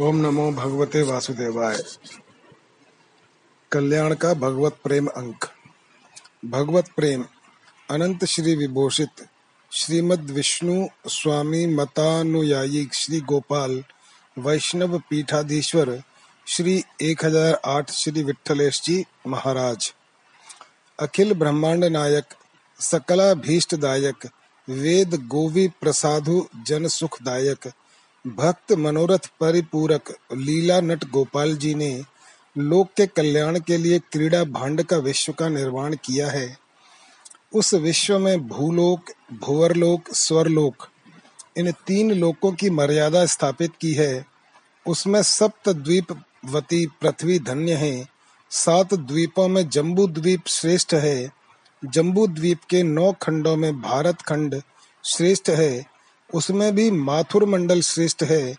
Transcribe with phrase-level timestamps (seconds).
[0.00, 1.82] ओम नमो भगवते वासुदेवाय।
[3.72, 5.44] कल्याण का भगवत प्रेम अंक।
[6.44, 7.24] भगवत प्रेम,
[7.90, 9.28] अनंत श्री विभूषित,
[9.72, 13.84] श्रीमद विष्णु स्वामी मतानुयायी श्री गोपाल,
[14.38, 16.02] वैष्णव पीठाधीश्वर
[16.46, 19.94] श्री 1008 श्री विठलेश जी महाराज।
[21.00, 22.24] अखिल ब्रह्मांड नायक
[22.80, 24.28] सकलाभीष्ट दायक
[24.68, 27.72] वेद गोवी प्रसादु जन सुखदायक
[28.36, 32.02] भक्त मनोरथ परिपूरक लीला नट गोपाल जी ने
[32.58, 36.58] लोक के कल्याण के लिए क्रीड़ा भांड का विश्व का निर्माण किया है।
[37.54, 40.88] उस विश्व में भूलोक, भुवरलोक, स्वरलोक,
[41.56, 44.26] इन तीन लोकों की मर्यादा स्थापित की है।
[44.86, 46.06] उसमें सप्त द्वीप
[46.44, 48.08] वती पृथ्वी धन्य है।
[48.50, 51.32] सात द्वीपों में जम्बू द्वीप श्रेष्ठ है।
[51.84, 54.62] जम्बू द्वीप के नौ खंडों में भारत खंड
[55.04, 55.97] श्रेष्ठ है।
[56.34, 58.56] उसमें भी माथुर मंडल श्रेष्ठ है,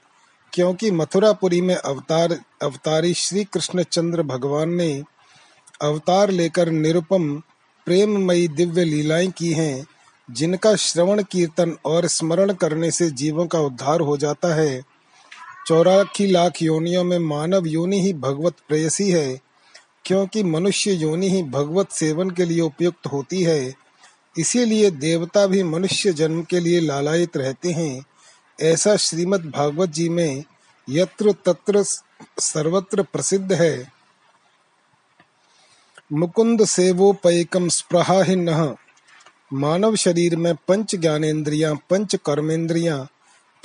[0.53, 5.03] क्योंकि मथुरापुरी में अवतार, अवतारी श्री कृष्ण चंद्र भगवान ने
[5.81, 7.43] अवतार लेकर निरुपम
[7.85, 9.87] प्रेममयी दिव्य लीलाएँ की हैं,
[10.31, 14.81] जिनका श्रवण, कीर्तन और स्मरण करने से जीवों का उद्धार हो जाता है।
[15.67, 19.39] चौराखी लाख योनियों में मानव योनि ही भगवत प्रेयसी है,
[20.05, 23.88] क्योंकि मनुष्य योनि ही भगवत सेवन के लिए उपयुक्त होती है।
[24.37, 28.05] इसीलिए देवता भी मनुष्य जन्म के लिए लालायित रहते हैं।
[28.61, 30.43] ऐसा श्रीमद् भागवत जी में
[30.89, 31.83] यत्र तत्र
[32.39, 33.91] सर्वत्र प्रसिद्ध है।
[36.13, 38.75] मुकुंद सेवोपैकम स्पृहाहीन
[39.53, 43.07] मानव शरीर में पंच ज्ञानेन्द्रियाँ, पंच कर्मेंद्रियाँ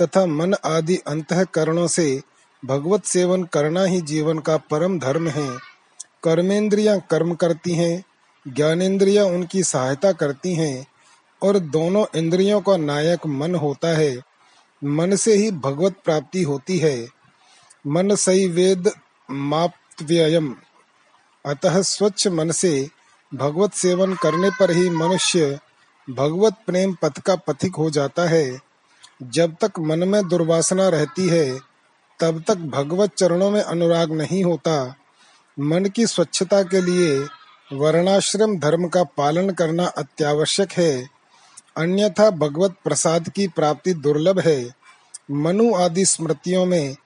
[0.03, 2.23] तथा मन आदि अंतकरणों से
[2.65, 5.59] भगवत सेवन करना ही जीवन का परम धर्म है।
[6.23, 8.05] कर्मेंद्रियाँ कर्म करती हैं
[8.49, 10.87] ज्ञानेन्द्रियाँ उनकी सहायता करती हैं
[11.43, 14.19] और दोनों इंद्रियों का नायक मन होता है।
[14.85, 17.09] मन से ही भगवत प्राप्ति होती है।
[17.87, 18.91] मन सही वेद
[19.31, 20.57] माप्तव्ययम।
[21.47, 22.89] अतः स्वच्छ मन से
[23.35, 25.61] भगवत सेवन करने पर ही मनुष्य
[26.11, 28.61] भगवत प्रेम पथ का पथिक हो जाता है।
[29.23, 31.61] जब तक मन में दुर्वासना रहती है,
[32.21, 34.95] तब तक भगवत चरणों में अनुराग नहीं होता।
[35.61, 37.27] मन की स्वच्छता के लिए
[37.73, 41.09] वर्णाश्रम धर्म का पालन करना अत्यावश्यक है।
[41.77, 44.71] अन्यथा भगवत प्रसाद की प्राप्ति दुर्लभ है।
[45.31, 46.97] मनु आदि स्मृतियों में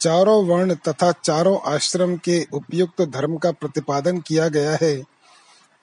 [0.00, 5.02] चारों वर्ण तथा चारों आश्रम के उपयुक्त धर्म का प्रतिपादन किया गया है।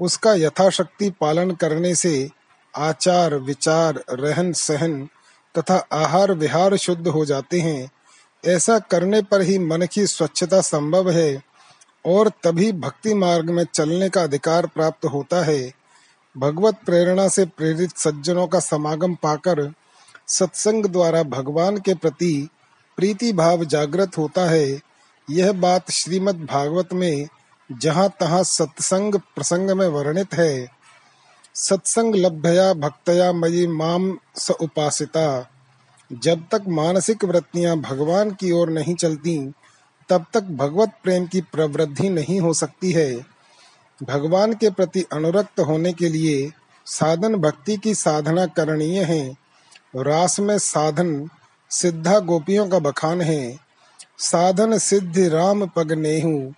[0.02, 2.30] उसका यथाशक्ति पालन करने से
[2.76, 5.10] आचार, विचार, रहन सहन
[5.58, 7.92] तथा आहार विहार शुद्ध हो जाते हैं।
[8.46, 11.53] ऐसा करने पर ही मन की स्वच्छता संभव है।
[12.06, 15.74] और तभी भक्ति मार्ग में चलने का अधिकार प्राप्त होता है।
[16.38, 19.74] भगवत प्रेरणा से प्रेरित सज्जनों का समागम पाकर
[20.28, 22.50] सत्संग द्वारा भगवान के प्रति
[22.98, 24.82] प्रीति भाव जागृत होता है।
[25.30, 27.28] यह बात श्रीमद् भागवत में
[27.72, 30.68] जहाँ तहाँ सत्संग प्रसंग में वर्णित है।
[31.56, 35.50] सत्संग लभ्या भक्तया मयि माम स उपासिता।
[36.14, 39.54] जब तक मानसिक वृत्तियाँ भगवान की ओर नहीं चलती
[40.10, 43.26] तब तक भगवत प्रेम की प्रवृद्धि नहीं हो सकती है।
[44.04, 46.52] भगवान के प्रति अनुरक्त होने के लिए
[46.86, 49.38] साधन भक्ति की साधना करणीय है।
[49.96, 51.30] रास में साधन
[51.70, 53.58] सिद्धा गोपियों का बखान है।
[54.18, 56.54] साधन सिद्धि राम पग नेहू,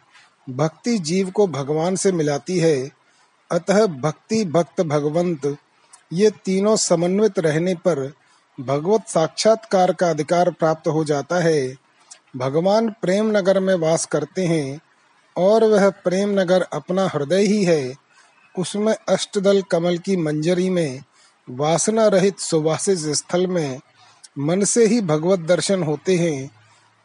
[0.49, 2.91] भक्ति जीव को भगवान से मिलाती है।
[3.51, 5.57] अतः भक्ति भक्त भगवंत,
[6.13, 8.13] ये तीनों समन्वित रहने पर
[8.59, 11.84] भगवत साक्षात्कार का अधिकार प्राप्त हो जाता है।
[12.35, 14.79] भगवान प्रेम नगर में वास करते हैं
[15.37, 17.95] और वह प्रेम नगर अपना हृदय ही है,
[18.59, 21.03] उसमें अष्टदल कमल की मंजरी में,
[21.49, 23.79] वासना रहित सुवासित स्थल में
[24.39, 26.51] मन से ही भगवत दर्शन होते हैं।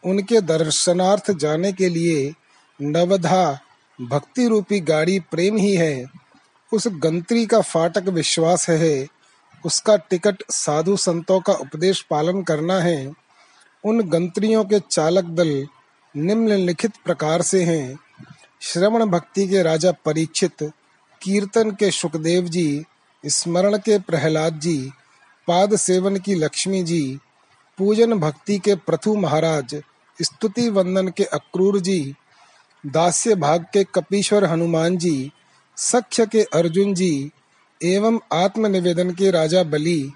[0.05, 2.33] उनके दर्शनार्थ जाने के लिए
[2.83, 3.59] नवधा
[4.01, 6.07] भक्ति रूपी गाड़ी प्रेम ही है।
[6.73, 9.07] उस गंत्री का फाटक विश्वास है,
[9.65, 13.20] उसका टिकट साधु संतों का उपदेश पालन करना है।
[13.85, 15.67] उन गंत्रियों के चालक दल
[16.16, 17.99] निम्नलिखित प्रकार से हैं।
[18.60, 20.72] श्रवण भक्ति के राजा परीक्षित,
[21.22, 22.84] कीर्तन के सुखदेव जी,
[23.27, 24.91] स्मरण के प्रहलाद जी,
[25.49, 27.19] पाद सेवन की लक्ष्मी जी,
[27.78, 29.83] पूजन भक्ति के प्रथु महाराज,
[30.22, 32.15] स्तुति वंदन के अक्रूर जी,
[32.87, 35.33] दास्य भाग के कपीश्वर हनुमान जी,
[35.77, 37.31] सख्य के अर्जुन जी,
[37.83, 40.13] एवं आत्मनिवेदन के राजा बलि।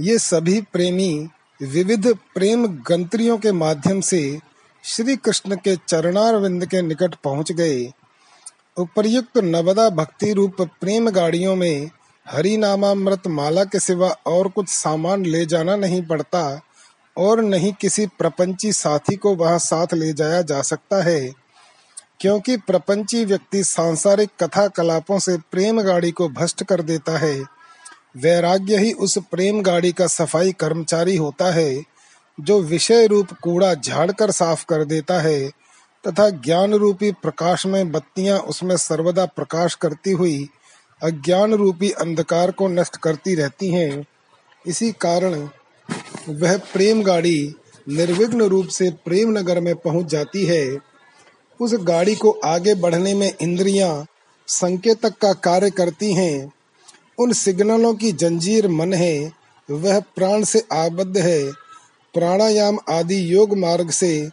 [0.00, 1.28] ये सभी प्रेमी
[1.60, 4.38] विविध प्रेम गंत्रियों के माध्यम से
[4.84, 7.80] श्री कृष्ण के चरणारविंद के निकट पहुँच गए।
[8.76, 11.90] उपर्युक्त नवदा भक्ति रूप प्रेम गाड़ियों में
[12.26, 16.60] हरि नामामृत माला के सिवा और कुछ सामान ले जाना नहीं पड़ता
[17.16, 21.20] और नहीं किसी प्रपंची साथी को वह साथ ले जाया जा सकता है,
[22.20, 27.57] क्योंकि प्रपंची व्यक्ति सांसारिक कथा कलापों से प्रेम गाड़ी को भ्रष्ट कर देता है।
[28.16, 31.82] वैराग्य ही उस प्रेम गाड़ी का सफ़ाई कर्मचारी होता है,
[32.40, 35.48] जो विषय रूप कूड़ा झाड़कर साफ़ कर देता है,
[36.06, 40.48] तथा ज्ञान रूपी प्रकाश में बत्तियाँ उसमें सर्वदा प्रकाश करती हुई,
[41.02, 44.04] अज्ञान रूपी अंधकार को नष्ट करती रहती हैं।
[44.66, 45.48] इसी कारण
[46.28, 47.54] वह प्रेम गाड़ी
[47.88, 50.78] निर्विघ्न रूप से प्रेम नगर में पहुँच जाती है।
[51.60, 54.06] उस गाड़ी को आगे बढ़ने में इंद्रियाँ
[54.48, 56.52] संकेतक का कार्य करती हैं।
[57.18, 59.32] उन सिग्नलों की जंजीर मन है,
[59.70, 61.52] वह प्राण से आबद्ध है।
[62.14, 64.28] प्राणायाम आदि योग मार्ग से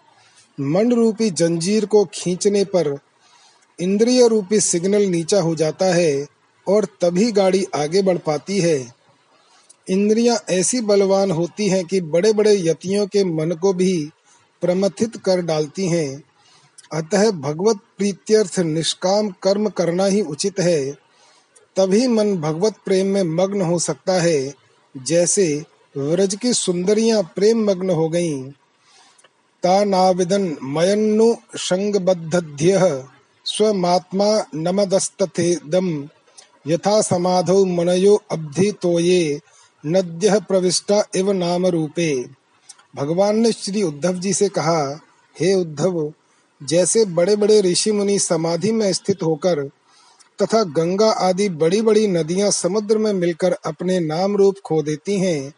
[0.59, 2.99] मन रूपी जंजीर को खींचने पर
[3.79, 6.27] इंद्रिय रूपी सिग्नल नीचा हो जाता है
[6.67, 8.93] और तभी गाड़ी आगे बढ़ पाती है।
[9.89, 14.09] इंद्रियाँ ऐसी बलवान होती हैं कि बड़े बड़े यतियों के मन को भी
[14.61, 16.23] प्रमथित कर डालती हैं।
[16.93, 21.04] अतः भगवत प्रीत्यर्थ निष्काम कर्म करना ही उचित है।
[21.75, 24.53] तभी मन भगवत प्रेम में मग्न हो सकता है।
[24.97, 25.63] जैसे
[25.97, 28.51] व्रज की सुंदरियाँ प्रेम मग्न हो गईं।
[29.63, 33.05] तानाविदन मयन्नु संगबद्धध्य
[33.45, 36.09] स्वमात्मा नमदस्तथेदम
[36.67, 39.39] यथा समाधौ मनयो अब्धि तोये,
[39.85, 42.25] नद्य प्रविष्टा एव नाम रूपे
[42.95, 44.99] भगवान ने श्री उद्धव जी से कहा,
[45.35, 46.13] हे उद्धव,
[46.63, 49.69] जैसे बड़े बड़े ऋषि मुनि समाधि में स्थित होकर
[50.39, 55.53] तथा गंगा आदि बड़ी बड़ी नदियाँ समुद्र में मिलकर अपने नाम रूप खो देती हैं,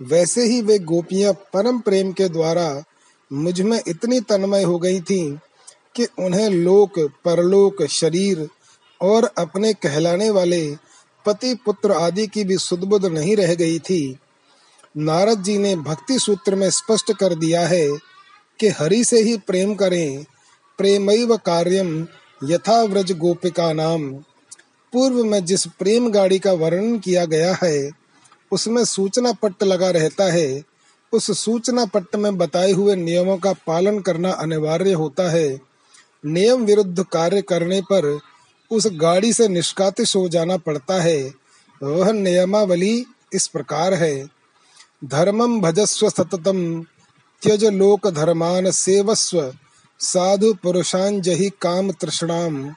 [0.00, 2.82] वैसे ही वे गोपियाँ परम प्रेम के द्वारा
[3.30, 5.36] मुझमें इतनी तन्मय हो गई थीं
[5.96, 8.48] कि उन्हें लोक, परलोक, शरीर
[9.00, 10.76] और अपने कहलाने वाले
[11.24, 14.18] पति, पुत्र आदि की भी सुदबुद नहीं रह गई थी।
[14.96, 17.86] नारद जी ने भक्ति सूत्र में स्पष्ट कर दिया है
[18.60, 20.24] कि हरि से ही प्रेम करें,
[20.78, 22.06] प्रेमैव कार्यम
[22.44, 24.12] यथा व्रज गोपिका नाम।
[24.92, 27.90] पूर्व में जिस प्रेम गाड़ी का वर्णन किया गया है,
[28.52, 30.62] उसमें सूचना पट्ट लगा रहता है।
[31.12, 35.60] उस सूचना पट्ट में बताए हुए नियमों का पालन करना अनिवार्य होता है।
[36.26, 38.20] नियम विरुद्ध कार्य करने पर
[38.70, 41.34] उस गाड़ी से निष्कातिश हो जाना पड़ता है।
[41.82, 44.28] वह नियमावली इस प्रकार है।
[45.04, 46.82] धर्मम भजस्व सततम,
[47.42, 49.54] त्यज लोक धर्मान सेवस्व।
[50.02, 52.74] साधु पुरुषान जहि काम तृष्णाम,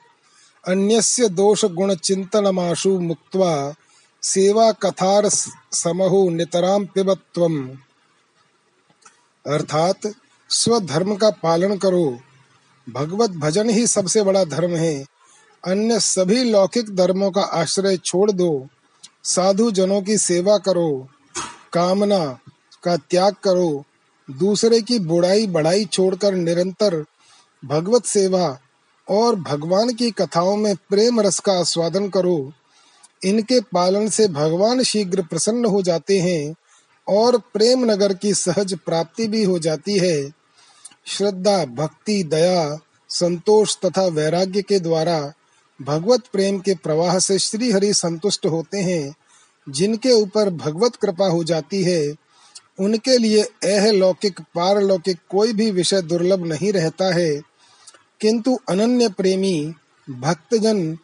[0.67, 3.73] अन्यस्य दोष गुण चिंतनमाशु मुक्त्वा
[4.23, 5.29] सेवा कथार
[5.73, 7.67] समहो नितराम पिबत्वम।
[9.47, 9.99] अर्थात,
[10.49, 12.19] स्वधर्म का पालन करो।
[12.89, 15.05] भगवत भजन ही सबसे बड़ा धर्म है।
[15.67, 18.67] अन्य सभी लौकिक धर्मों का आश्रय छोड़ दो।
[19.23, 21.07] साधु जनों की सेवा करो।
[21.73, 22.39] कामना
[22.83, 23.85] का त्याग करो।
[24.31, 27.05] दूसरे की बुराई बढ़ाई छोड़कर निरंतर
[27.65, 28.59] भगवत सेवा
[29.09, 32.53] और भगवान की कथाओं में प्रेम रस का आस्वादन करो।
[33.25, 36.55] इनके पालन से भगवान शीघ्र प्रसन्न हो जाते हैं
[37.07, 40.31] और प्रेम नगर की सहज प्राप्ति भी हो जाती है।
[41.05, 42.79] श्रद्धा, भक्ति, दया,
[43.09, 45.33] संतोष तथा वैराग्य के द्वारा
[45.81, 49.15] भगवत प्रेम के प्रवाह से श्री हरि संतुष्ट होते हैं।
[49.69, 52.15] जिनके ऊपर भगवत कृपा हो जाती है,
[52.79, 57.52] उनके लिए अहलौकिक पारलौकिक कोई भी विषय दुर्लभ नहीं रहता है।
[58.23, 59.73] किंतु अनन्य प्रेमी
[60.09, 60.95] भक्तजन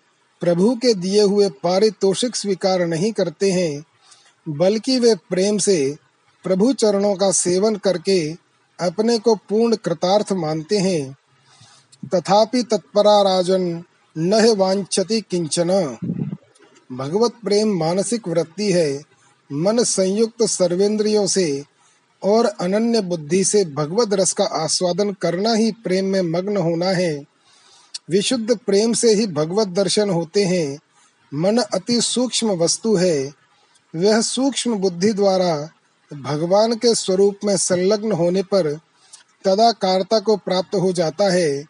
[0.41, 3.83] प्रभु के दिए हुए पारितोषिक स्वीकार नहीं करते हैं,
[4.49, 5.97] बल्कि वे प्रेम से
[6.43, 8.31] प्रभु चरणों का सेवन करके
[8.79, 11.17] अपने को पूर्ण कृतार्थ मानते हैं।
[12.15, 13.83] तथापि तत्परा राजन
[14.17, 15.97] न वांछति किंचन।
[16.91, 19.01] भगवत प्रेम मानसिक वृत्ति है।
[19.51, 21.63] मन संयुक्त सर्वेंद्रियों से
[22.23, 27.23] और अनन्य बुद्धि से भगवत रस का आस्वादन करना ही प्रेम में मग्न होना है।
[28.09, 30.79] विशुद्ध प्रेम से ही भगवत दर्शन होते हैं।
[31.33, 33.33] मन अति सूक्ष्म वस्तु है।
[33.95, 35.69] वह सूक्ष्म बुद्धि द्वारा
[36.13, 38.79] भगवान के स्वरूप में संलग्न होने पर
[39.45, 41.65] तदाकारता को प्राप्त हो जाता है।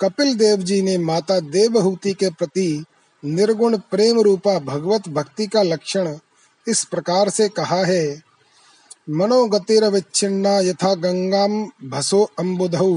[0.00, 2.84] कपिल देव जी ने माता देवहूति के प्रति
[3.24, 6.18] निर्गुण प्रेम रूपा भगवत भक्ति का लक्षण
[6.68, 8.31] इस प्रकार से कहा है।
[9.08, 11.54] मनोगतिरविच्छिन्ना यथा गंगाम
[11.90, 12.94] भसो अम्बुधौ।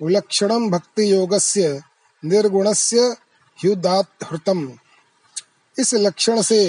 [0.00, 1.80] विलक्षणम भक्ति योगस्य
[2.22, 3.02] निर्गुणस्य
[3.58, 4.68] ह्युदाहृतम
[5.76, 6.60] इस लक्षण से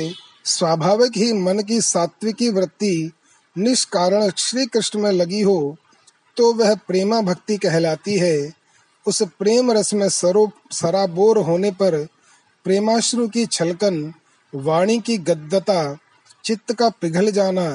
[0.45, 3.11] स्वाभाविक ही मन की सात्विकी वृत्ति
[3.55, 5.75] निष्कारण श्री कृष्ण में लगी हो
[6.37, 8.53] तो वह प्रेमा भक्ति कहलाती है।
[9.05, 12.05] उस प्रेम रस में सरो सराबोर होने पर
[12.65, 14.13] प्रेमाश्रु की छलकन,
[14.53, 15.97] वाणी की गद्दता
[16.43, 17.69] चित्त का पिघल जाना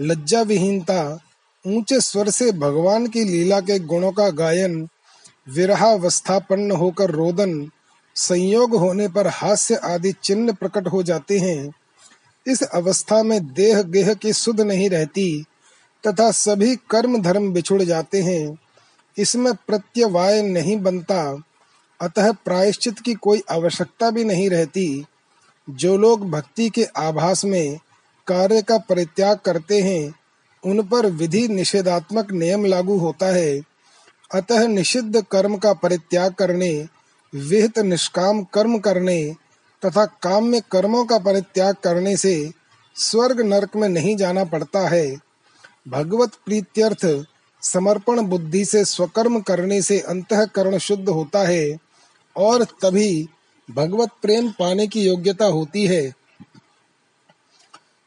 [0.00, 1.20] लज्जा विहीनता
[1.66, 4.88] ऊँचे स्वर से भगवान की लीला के गुणों का गायन,
[5.48, 7.70] विरहावस्थापन्न होकर रोदन,
[8.14, 11.72] संयोग होने पर हास्य आदि चिन्ह प्रकट हो जाते हैं।
[12.46, 15.44] इस अवस्था में देह गेह की सुध नहीं रहती,
[16.06, 18.58] तथा सभी कर्म धर्म बिछुड़ जाते हैं।
[19.18, 21.42] इसमें प्रत्यवाय नहीं बनता,
[22.00, 25.04] अतः प्रायश्चित की कोई आवश्यकता भी नहीं रहती।
[25.70, 27.78] जो लोग भक्ति के आभास में
[28.26, 30.14] कार्य का परित्याग करते हैं,
[30.64, 33.60] उन पर विधि निषेधात्मक नियम लागू होता है।
[34.34, 36.86] अतः निषिद्ध कर्म का परित्याग करने,
[37.34, 39.34] विहित निष्काम कर्म करने
[39.84, 42.52] तथा काम में कर्मों का परित्याग करने से
[42.96, 45.16] स्वर्ग नरक में नहीं जाना पड़ता है।
[45.88, 47.24] भगवत प्रीत्यर्थ,
[47.62, 51.76] समर्पण बुद्धि से स्वकर्म करने से अंतकरण शुद्ध होता है
[52.36, 53.28] और तभी
[53.70, 56.25] भगवत प्रेम पाने की योग्यता होती है।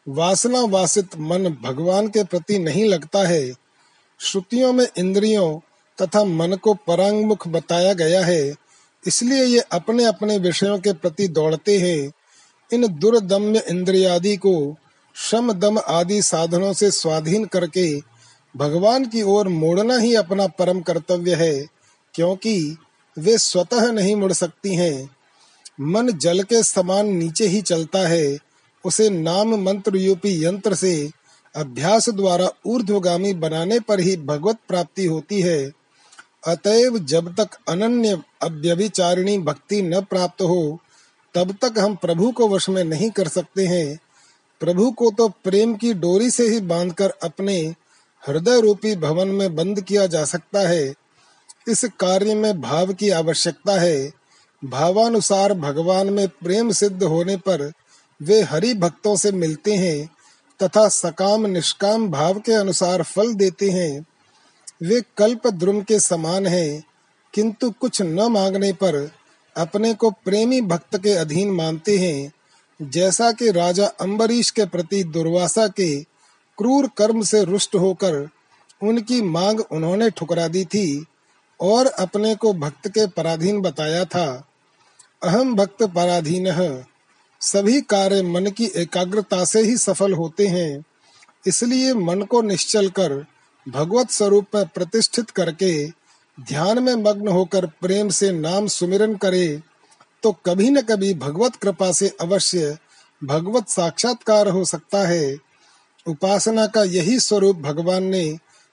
[0.10, 3.54] वासना वासित मन भगवान के प्रति नहीं लगता है।
[4.20, 5.60] श्रुतियों में इंद्रियों
[6.02, 8.56] तथा मन को परांगमुख बताया गया है।
[9.08, 12.12] इसलिए ये अपने अपने विषयों के प्रति दौड़ते हैं।
[12.74, 14.76] इन दुर्दम्य इंद्रियादि को
[15.16, 18.00] शम दम आदि साधनों से स्वाधीन करके
[18.58, 21.66] भगवान की ओर मोड़ना ही अपना परम कर्तव्य है,
[22.14, 22.78] क्योंकि
[23.18, 25.10] वे स्वतः नहीं मुड़ सकती हैं।
[25.82, 28.49] मन जल के समान नीचे ही चलता है।
[28.86, 31.12] उसे नाम मंत्र रूपी यंत्र से
[31.56, 35.72] अभ्यास द्वारा ऊर्ध्वगामी बनाने पर ही भगवत प्राप्ति होती है।
[36.48, 40.80] अतएव जब तक अनन्य अव्यभिचारिणी भक्ति न प्राप्त हो,
[41.36, 44.00] तब तक हम प्रभु को वश में नहीं कर सकते हैं।
[44.60, 47.76] प्रभु को तो प्रेम की डोरी से ही बांधकर अपने
[48.28, 50.94] हृदय रूपी भवन में बंद किया जा सकता है।
[51.68, 54.12] इस कार्य में भाव की आवश्यकता है।
[54.66, 57.72] भावानुसार भगवान में प्रेम सिद्ध होने पर
[58.22, 60.10] वे हरि भक्तों से मिलते हैं
[60.60, 64.06] तथा सकाम निष्काम भाव के अनुसार फल देते हैं।
[64.84, 66.84] वे कल्प द्रुम के समान हैं,
[67.34, 68.96] किंतु कुछ न मांगने पर
[69.56, 72.32] अपने को प्रेमी भक्त के अधीन मानते हैं,
[72.80, 75.96] जैसा कि राजा अम्बरीश के प्रति दुर्वासा के
[76.58, 78.28] क्रूर कर्म से रुष्ट होकर
[78.82, 81.06] उनकी मांग उन्होंने ठुकरा दी थी
[81.60, 84.28] और अपने को भक्त के पराधीन बताया था।
[85.24, 86.48] अहम भक्त पराधीन
[87.42, 90.84] सभी कार्य मन की एकाग्रता से ही सफल होते हैं।
[91.46, 93.14] इसलिए मन को निश्चल कर
[93.68, 95.88] भगवत स्वरूप में प्रतिष्ठित करके,
[96.38, 99.62] ध्यान में मग्न होकर प्रेम से नाम सुमिरन करे
[100.24, 102.78] तो कभी न कभी भगवत कृपा से अवश्य
[103.22, 105.38] भगवत साक्षात्कार हो सकता है।
[106.06, 108.26] उपासना का यही स्वरूप भगवान ने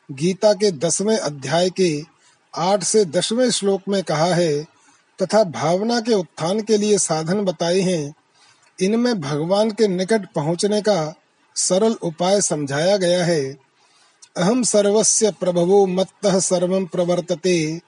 [0.08, 1.90] गीता के दसवें अध्याय के
[2.54, 4.62] आठ से दसवें श्लोक में कहा है,
[5.18, 8.14] तथा भावना के उत्थान के लिए साधन बताए हैं।
[8.82, 11.14] इनमें भगवान के निकट पहुँचने का
[11.56, 13.56] सरल उपाय समझाया गया है।
[14.36, 17.80] अहम सर्वस्य प्रभवो मत्तः सर्वं प्रवर्तते,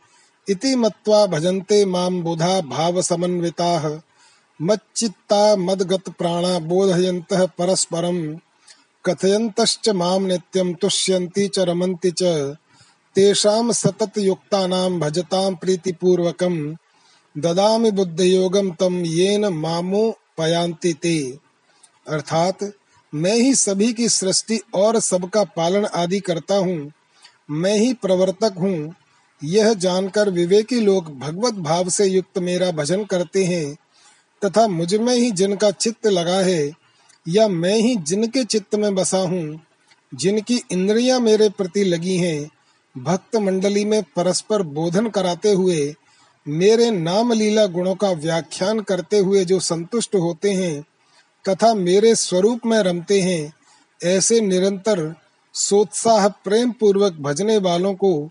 [0.49, 4.00] इति मत्वा भजन्ते माँ बुधा भावसमन्विताः,
[4.62, 8.37] मच्चित्ता मद्गत प्राणा बोधयन्तः परस्परं
[9.07, 12.23] कथयन्तश्च माँ नित्यं तुष्यन्ति च रमन्ति च,
[13.14, 16.76] तेषां सततयुक्तानां भजतां प्रीतिपूर्वकं
[17.38, 19.49] ददामि बुद्धियोगं तं येन
[20.40, 21.38] मामुपयान्ति ते।
[22.09, 22.59] अर्थात,
[23.14, 26.92] मैं ही सभी की सृष्टि और सबका पालन आदि करता हूँ।
[27.50, 28.95] मैं ही प्रवर्तक हूँ।
[29.45, 33.76] यह जानकर विवेकी लोग भगवत भाव से युक्त मेरा भजन करते हैं,
[34.45, 36.73] तथा मुझमें ही जिनका चित्त लगा है,
[37.28, 39.61] या मैं ही जिनके चित्त में बसा हूँ,
[40.14, 42.50] जिनकी इंद्रियाँ मेरे प्रति लगी हैं,
[42.99, 45.95] भक्त मंडली में परस्पर बोधन कराते हुए
[46.49, 50.85] मेरे नाम लीला गुणों का व्याख्यान करते हुए जो संतुष्ट होते हैं,
[51.49, 53.52] तथा मेरे स्वरूप में रमते हैं,
[54.05, 55.14] ऐसे निरंतर
[55.55, 58.31] सोत्साह प्रेम पूर्वक भजने वालों को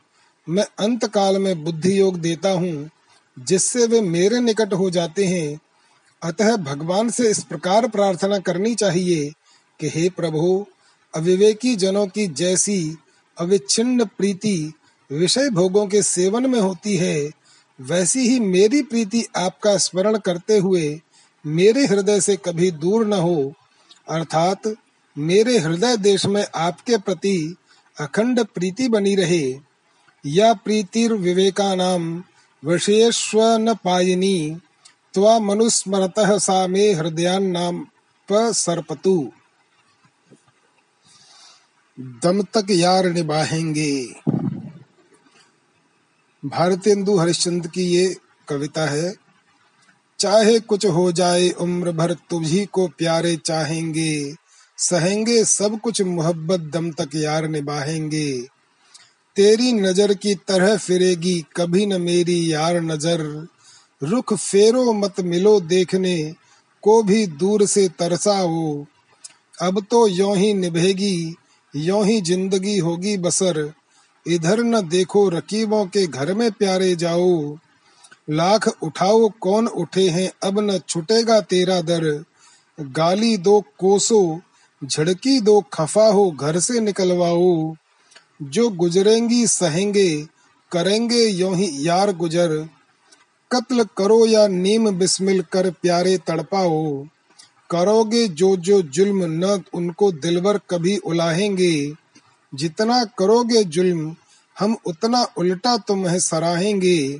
[0.50, 2.90] मैं अंत काल में बुद्धि योग देता हूँ,
[3.40, 5.60] जिससे वे मेरे निकट हो जाते हैं।
[6.24, 9.32] अतः भगवान से इस प्रकार प्रार्थना करनी चाहिए
[9.80, 10.66] कि हे प्रभु,
[11.16, 12.98] अविवेकी जनों की जैसी
[13.40, 14.74] अविच्छिन्न प्रीति
[15.12, 17.47] विषय भोगों के सेवन में होती है
[17.82, 21.02] वैसी ही मेरी प्रीति आपका स्मरण करते हुए
[21.46, 23.54] मेरे हृदय से कभी दूर न हो,
[24.10, 24.76] अर्थात
[25.18, 27.56] मेरे हृदय देश में आपके प्रति
[28.00, 29.60] अखंड प्रीति बनी रहे।
[30.26, 32.24] या प्रीतिर विवेका नाम
[32.66, 34.58] विषयस्व न पायनी,
[35.14, 37.88] त्वा मनुस्मरत सा मे हृदयान नाम
[38.32, 39.32] सर्पतु।
[42.00, 44.16] दम तक यार निभाएँगे।
[46.48, 48.16] भारतेंदु हरिश्चंद्र की ये
[48.48, 49.14] कविता है,
[50.20, 54.34] चाहे कुछ हो जाए उम्र भर तुझी को प्यारे चाहेंगे,
[54.78, 58.32] सहेंगे सब कुछ मोहब्बत दम तक यार निभाएँगे।
[59.38, 63.48] तेरी नज़र की तरह फिरेगी, कभी न मेरी यार नज़र।
[64.02, 66.34] रुख फेरो मत मिलो देखने,
[66.84, 68.86] को भी दूर से तरसा वो
[69.62, 71.36] अब तो यो ही निभेगी,
[71.74, 73.62] यो ही ज़िंदगी होगी बसर।
[74.28, 77.58] इधर न देखो रकीबों के घर में प्यारे जाओ।
[78.30, 82.24] लाख उठाओ, कौन उठे हैं, अब न छुटेगा तेरा दर।
[82.80, 84.42] गाली दो कोसो,
[84.84, 87.76] झड़की दो खफा हो, घर से निकलवाओ।
[88.42, 90.28] जो गुजरेंगी सहेंगे,
[90.72, 92.70] करेंगे यो ही यार गुजर।
[93.52, 97.06] कत्ल करो या नीम बिस्मिल कर प्यारे तड़पाओ।
[97.72, 101.94] करोगे जो जो जुल्म न, उनको दिलवर कभी उलाहेंगे।
[102.58, 104.16] जितना करोगे जुल्म,
[104.60, 107.20] हम उतना उल्टा तुम्हें सराहेंगे।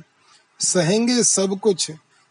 [0.60, 1.90] सहेंगे सब कुछ,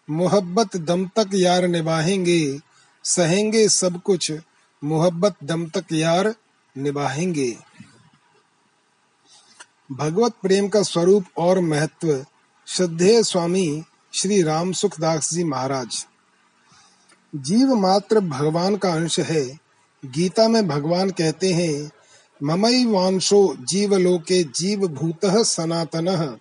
[0.09, 2.59] मोहब्बत दम तक यार निभाएँगे
[3.03, 4.31] सहेंगे सब कुछ,
[4.83, 6.35] मोहब्बत दम तक यार
[6.77, 7.57] निभाएँगे
[9.91, 12.25] भगवत प्रेम का स्वरूप और महत्व,
[12.67, 13.83] श्रद्धेय स्वामी
[14.13, 16.05] श्री राम सुखदास जी महाराज।
[17.35, 19.59] जीव मात्र भगवान का अंश है।
[20.05, 21.91] गीता में भगवान कहते हैं
[22.43, 26.37] ममई वांशो जीवलोके जीव भूत सनातन।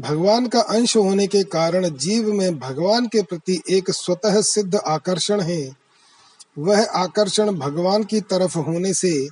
[0.00, 5.40] भगवान का अंश होने के कारण जीव में भगवान के प्रति एक स्वतः सिद्ध आकर्षण
[5.40, 5.76] है।
[6.58, 9.28] वह आकर्षण भगवान की तरफ़ होने से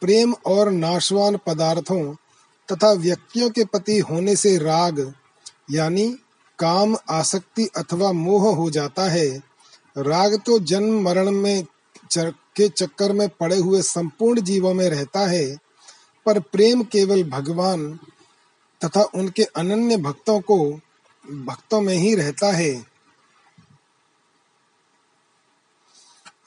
[0.00, 2.14] प्रेम और नाशवान पदार्थों
[2.72, 5.12] तथा व्यक्तियों के प्रति होने से राग,
[5.70, 6.16] यानी
[6.58, 9.28] काम, आसक्ति अथवा मोह हो जाता है।
[9.98, 11.64] राग तो जन्म मरण में
[12.56, 15.56] के चक्कर में पड़े हुए संपूर्ण जीवों में रहता है,
[16.26, 17.98] पर प्रेम केवल भगवान
[18.84, 20.80] तथा उनके अनन्य भक्तों को,
[21.26, 22.86] भक्तों में ही रहता है।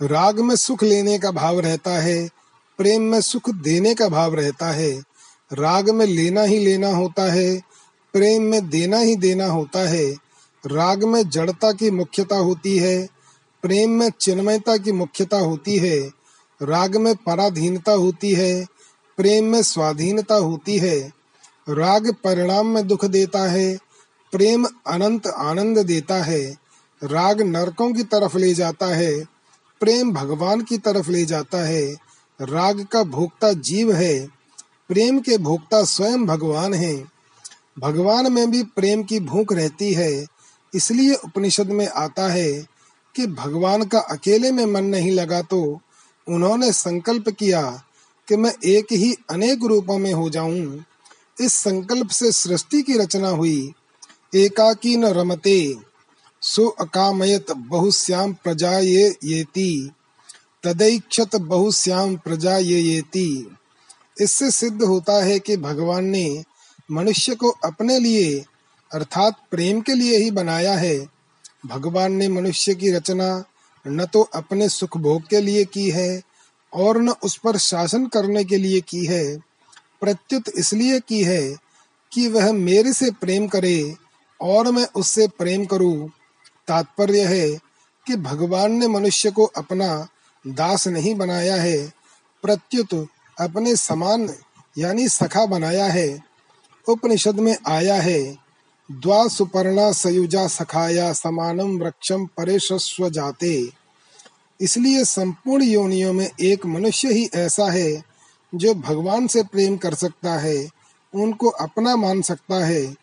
[0.02, 2.30] राग में सुख लेने का भाव रहता है,
[2.78, 5.04] प्रेम में सुख देने का भाव रहता है।
[5.54, 7.62] राग में लेना ही लेना होता है,
[8.14, 10.16] प्रेम में देना ही देना होता है।
[10.66, 13.15] राग में जड़ता की मुख्यता होती है
[13.66, 16.12] प्रेम में चिन्मयता की मुख्यता होती है,
[16.62, 18.66] राग में पराधीनता होती है,
[19.18, 21.14] प्रेम में स्वाधीनता होती है।
[21.70, 23.78] राग परिणाम में दुख देता है,
[24.32, 26.58] प्रेम अनंत आनंद देता है।
[27.04, 29.26] राग नरकों की तरफ़ ले जाता है,
[29.80, 31.96] प्रेम भगवान की तरफ़ ले जाता है।
[32.42, 34.28] राग का भोक्ता जीव है,
[34.88, 37.06] प्रेम के भोक्ता स्वयं भगवान है।
[37.80, 40.26] भगवान में भी प्रेम की भूख रहती है,
[40.76, 42.75] इसलिए उपनिषद में आता है
[43.16, 45.82] कि भगवान का अकेले में मन नहीं लगा तो
[46.30, 47.84] उन्होंने संकल्प किया
[48.28, 50.86] कि मैं एक ही अनेक रूपों में हो जाऊँ।
[51.42, 53.74] इस संकल्प से सृष्टि की रचना हुई।
[54.36, 55.76] एकाकी न रमते,
[56.42, 59.92] सो अकामयत बहुश्याम प्रजा ये येति,
[60.64, 63.58] तदैक्षत बहुश्याम प्रजा ये येति।
[64.22, 66.44] इससे सिद्ध होता है कि भगवान ने
[66.92, 68.46] मनुष्य को अपने लिए,
[68.94, 71.15] अर्थात प्रेम के लिए ही बनाया है।
[71.66, 73.44] भगवान ने मनुष्य की रचना
[73.86, 76.22] न तो अपने सुख भोग के लिए की है
[76.74, 79.38] और न उस पर शासन करने के लिए की है,
[80.02, 81.56] प्रत्युत इसलिए की है
[82.12, 83.96] कि वह मेरे से प्रेम करे
[84.40, 86.10] और मैं उससे प्रेम करूँ।
[86.68, 87.50] तात्पर्य है
[88.06, 89.88] कि भगवान ने मनुष्य को अपना
[90.46, 91.78] दास नहीं बनाया है,
[92.44, 92.94] प्रत्युत
[93.38, 94.30] अपने समान
[94.78, 96.24] यानी सखा बनाया है,
[96.88, 98.45] उपनिषद में आया है।
[98.92, 103.70] द्वा सुपर्णा सयुजा सखाया समानम वृक्षम परेशस्व जाते।
[104.62, 108.04] इसलिए संपूर्ण योनियों में एक मनुष्य ही ऐसा है
[108.56, 110.70] जो भगवान से प्रेम कर सकता है,
[111.16, 112.96] उनको अपना मान सकता है।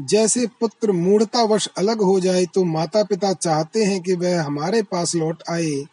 [0.00, 5.14] जैसे पुत्र मूढ़तावश अलग हो जाए तो माता पिता चाहते हैं कि वह हमारे पास
[5.14, 5.84] लौट आए।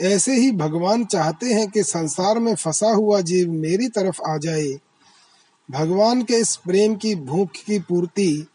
[0.00, 4.78] ऐसे ही भगवान चाहते हैं कि संसार में फंसा हुआ जीव मेरी तरफ़ आ जाए।
[5.70, 8.46] भगवान के इस प्रेम की भूख की पूर्ति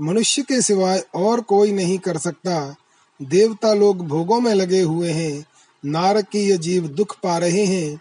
[0.00, 2.76] मनुष्य के सिवाय और कोई नहीं कर सकता।
[3.22, 5.46] देवता लोग भोगों में लगे हुए हैं।
[5.84, 8.00] नारक के ये जीव दुख पा रहे हैं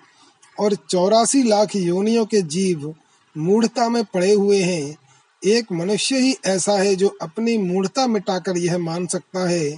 [0.60, 2.96] और चौरासी लाख योनियों के जीव
[3.38, 4.98] मूढ़ता में पड़े हुए हैं।
[5.46, 9.78] एक मनुष्य ही ऐसा है जो अपनी मूढ़ता मिटाकर यह मान सकता है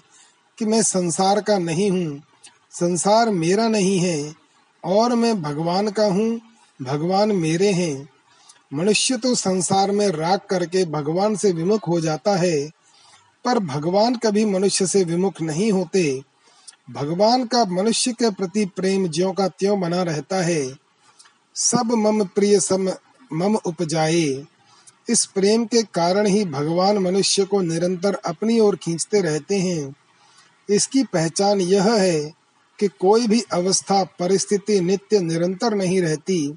[0.57, 2.21] कि मैं संसार का नहीं हूँ।
[2.71, 4.35] संसार मेरा नहीं है
[4.85, 6.41] और मैं भगवान का हूँ।
[6.81, 8.09] भगवान मेरे हैं।
[8.73, 12.69] मनुष्य तो संसार में राग करके भगवान से विमुख हो जाता है,
[13.45, 16.21] पर भगवान कभी मनुष्य से विमुख नहीं होते।
[16.91, 20.73] भगवान का मनुष्य के प्रति प्रेम ज्यो का त्यों बना रहता है।
[21.55, 22.89] सब मम प्रिय सम,
[23.33, 24.45] मम उपजाए।
[25.09, 29.95] इस प्रेम के कारण ही भगवान मनुष्य को निरंतर अपनी ओर खींचते रहते हैं।
[30.69, 32.33] इसकी पहचान यह है
[32.79, 36.55] कि कोई भी अवस्था, परिस्थिति नित्य निरंतर नहीं रहती,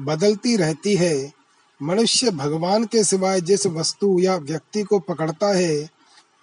[0.00, 1.39] बदलती रहती है।
[1.82, 5.88] मनुष्य भगवान के सिवाय जिस वस्तु या व्यक्ति को पकड़ता है,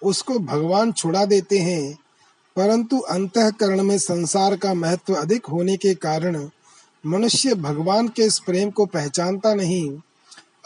[0.02, 1.98] उसको भगवान छुड़ा देते हैं।
[2.56, 6.48] परंतु अंतकरण में संसार का महत्व अधिक होने के कारण
[7.06, 9.98] मनुष्य भगवान के इस प्रेम को पहचानता नहीं।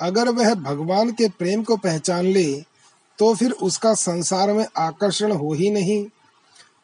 [0.01, 2.65] अगर वह भगवान के प्रेम को पहचान ले
[3.19, 6.07] तो फिर उसका संसार में आकर्षण हो ही नहीं।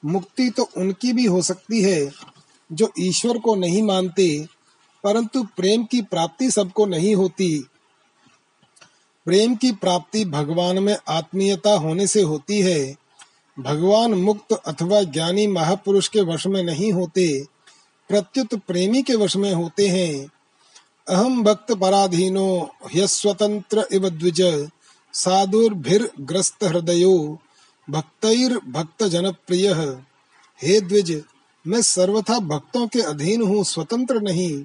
[0.05, 2.11] मुक्ति तो उनकी भी हो सकती है,
[2.73, 4.47] जो ईश्वर को नहीं मानते,
[5.05, 7.67] परंतु प्रेम की प्राप्ति सबको नहीं होती।
[9.29, 12.95] प्रेम की प्राप्ति भगवान में आत्मीयता होने से होती है।
[13.57, 17.27] भगवान मुक्त अथवा ज्ञानी महापुरुष के वश में नहीं होते,
[18.11, 20.31] प्रत्युत प्रेमी के वश में होते हैं।
[21.07, 22.47] अहम भक्त पराधीनो
[22.95, 24.41] ह्यस्वतंत्र इव द्विज
[25.15, 27.39] साधुर्भिर्ग्रस्त हृदयो,
[27.89, 29.69] भक्तैर भक्त जनप्रिय
[30.61, 31.23] हे द्विज,
[31.65, 34.65] मैं सर्वथा भक्तों के अधीन हूँ, स्वतंत्र नहीं,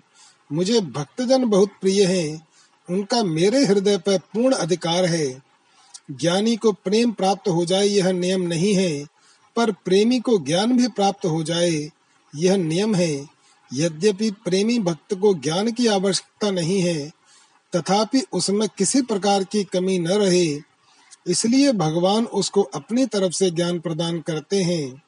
[0.52, 2.48] मुझे भक्तजन बहुत प्रिय हैं।
[2.90, 5.42] उनका मेरे हृदय पर पूर्ण अधिकार है।
[6.12, 9.06] ज्ञानी को प्रेम प्राप्त हो जाए, यह नियम नहीं है,
[9.56, 11.92] पर प्रेमी को ज्ञान भी प्राप्त हो जाए,
[12.36, 13.28] यह नियम है।
[13.74, 17.12] यद्यपि प्रेमी भक्त को ज्ञान की आवश्यकता नहीं है,
[17.76, 20.60] तथापि उसमें किसी प्रकार की कमी न रहे,
[21.28, 25.04] इसलिए भगवान उसको अपनी तरफ़ से ज्ञान प्रदान करते हैं।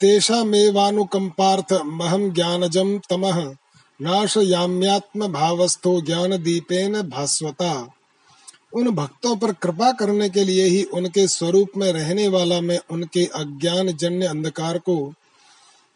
[0.00, 3.56] तेषा मेवानुकंपार्थ महम ज्ञानजम तमह
[4.02, 7.94] नाशयाम्यात्म भावस्थो ज्ञान दीपेन भास्वता।
[8.72, 13.24] उन भक्तों पर कृपा करने के लिए ही उनके स्वरूप में रहने वाला मैं उनके
[13.24, 15.14] अज्ञान जन्य अंधकार को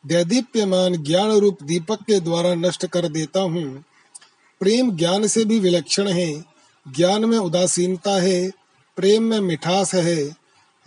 [0.07, 3.85] दैदीप्यमान ज्ञान रूप दीपक के द्वारा नष्ट कर देता हूँ।
[4.61, 6.45] प्रेम ज्ञान से भी विलक्षण है।
[6.97, 8.51] ज्ञान में उदासीनता है।
[8.97, 10.37] प्रेम में मिठास है।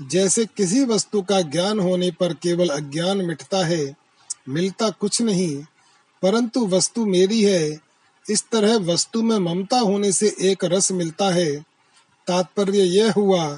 [0.01, 3.95] जैसे किसी वस्तु का ज्ञान होने पर केवल अज्ञान मिटता है।
[4.49, 5.63] मिलता कुछ नहीं।
[6.21, 7.79] परंतु वस्तु मेरी है।
[8.29, 11.55] इस तरह वस्तु में ममता होने से एक रस मिलता है।
[12.27, 13.53] तात्पर्य यह हुआ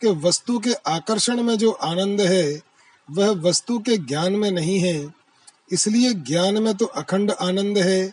[0.00, 2.62] कि वस्तु के आकर्षण में जो आनंद है,
[3.10, 5.14] वह वस्तु के ज्ञान में नहीं है।
[5.72, 8.12] इसलिए ज्ञान में तो अखंड आनंद है,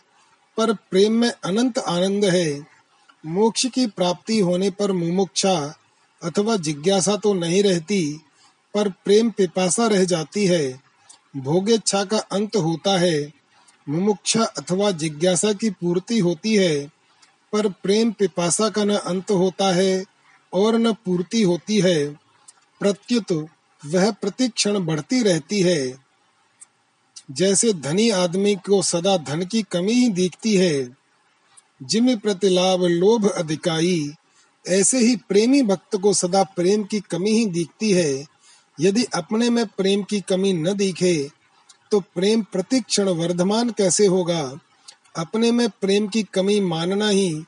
[0.56, 2.66] पर प्रेम में अनंत आनंद है।
[3.26, 5.74] मोक्ष की प्राप्ति होने पर मुमुक्षा
[6.22, 8.20] अथवा जिज्ञासा तो नहीं रहती,
[8.74, 10.80] पर प्रेम पिपासा रह जाती है।
[11.36, 13.35] भोगेच्छा का अंत होता है।
[13.88, 16.90] मुमुक्षा अथवा जिज्ञासा की पूर्ति होती है,
[17.52, 20.04] पर प्रेम पिपासा का न अंत होता है
[20.52, 22.06] और न पूर्ति होती है।
[22.80, 23.32] प्रत्युत,
[23.86, 25.98] वह प्रतिक्षण बढ़ती रहती है।
[27.30, 30.96] जैसे धनी आदमी को सदा धन की कमी ही दिखती है,
[31.82, 34.10] जिम प्रतिलाभ लोभ अधिकाई,
[34.68, 38.26] ऐसे ही प्रेमी भक्त को सदा प्रेम की कमी ही दिखती है।
[38.80, 41.30] यदि अपने में प्रेम की कमी न दिखे
[41.90, 44.58] तो प्रेम प्रतिक्षण वर्धमान कैसे होगा?
[45.16, 47.44] अपने में प्रेम की कमी मानना ही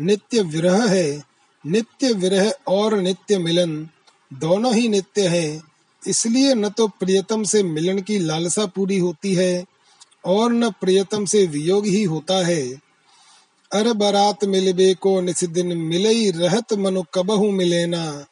[0.00, 1.22] नित्य विरह है।
[1.66, 3.88] नित्य विरह और नित्य मिलन
[4.32, 5.62] दोनों ही नित्य है।
[6.06, 9.64] इसलिए न तो प्रियतम से मिलन की लालसा पूरी होती है
[10.24, 12.86] और न प्रियतम से वियोग ही होता है।
[13.72, 18.24] अर बरात मिलबे को दिन मिलई रहत मनु कबहू मिलेना।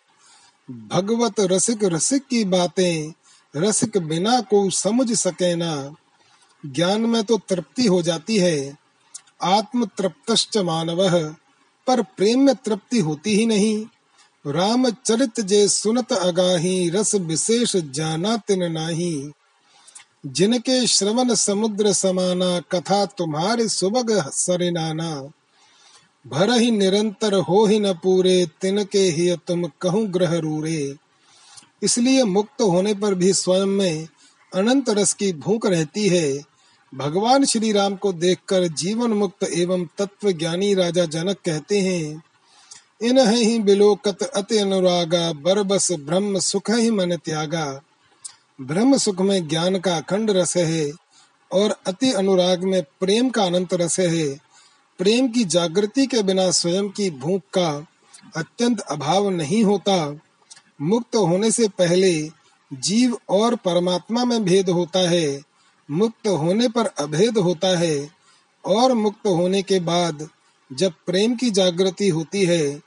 [0.71, 3.13] भगवत रसिक रसिक की बातें
[3.57, 5.95] रसिक बिना को समझ सके ना।
[6.67, 8.77] ज्ञान में तो तृप्ति हो जाती है।
[9.43, 11.35] आत्म तृप्त मानव,
[11.87, 13.87] पर प्रेम में तृप्ति होती ही नहीं।
[14.47, 19.31] राम चरित जे सुनत अगाही, रस विशेष जाना तिन नाही।
[20.27, 25.31] जिनके श्रवण समुद्र समाना, कथा तुम्हारे सुबग सरिनाना
[26.27, 30.97] भर ही निरंतर हो ही न पूरे, तिनके ही तुम कहूँ ग्रह रूरे।
[31.85, 34.09] इसलिए मुक्त होने पर भी स्वयं में
[34.55, 36.43] अनंत रस की भूख रहती है।
[36.95, 42.23] भगवान श्री राम को देखकर जीवन मुक्त एवं तत्व ज्ञानी राजा जनक कहते हैं
[43.03, 47.81] इन ही बिलोकत अति अनुरागा, बरबस ब्रह्म सुख ही मन त्यागा।
[48.61, 50.93] ब्रह्म सुख में ज्ञान का अखंड रस है
[51.53, 54.29] और अति अनुराग में प्रेम का अनंत रस है।
[54.99, 57.87] प्रेम की जागृति के बिना स्वयं की भूख का
[58.37, 60.21] अत्यंत अभाव नहीं होता।
[60.81, 62.31] मुक्त होने से पहले
[62.73, 65.41] जीव और परमात्मा में भेद होता है,
[65.91, 68.11] मुक्त होने पर अभेद होता है
[68.65, 70.29] और मुक्त होने के बाद
[70.73, 72.83] जब प्रेम की जागृति होती है,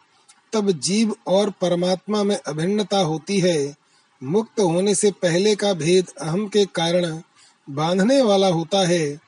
[0.54, 3.76] तब जीव और परमात्मा में अभिन्नता होती है।
[4.24, 7.22] मुक्त होने से पहले का भेद अहम के कारण
[7.70, 9.20] बांधने वाला होता है,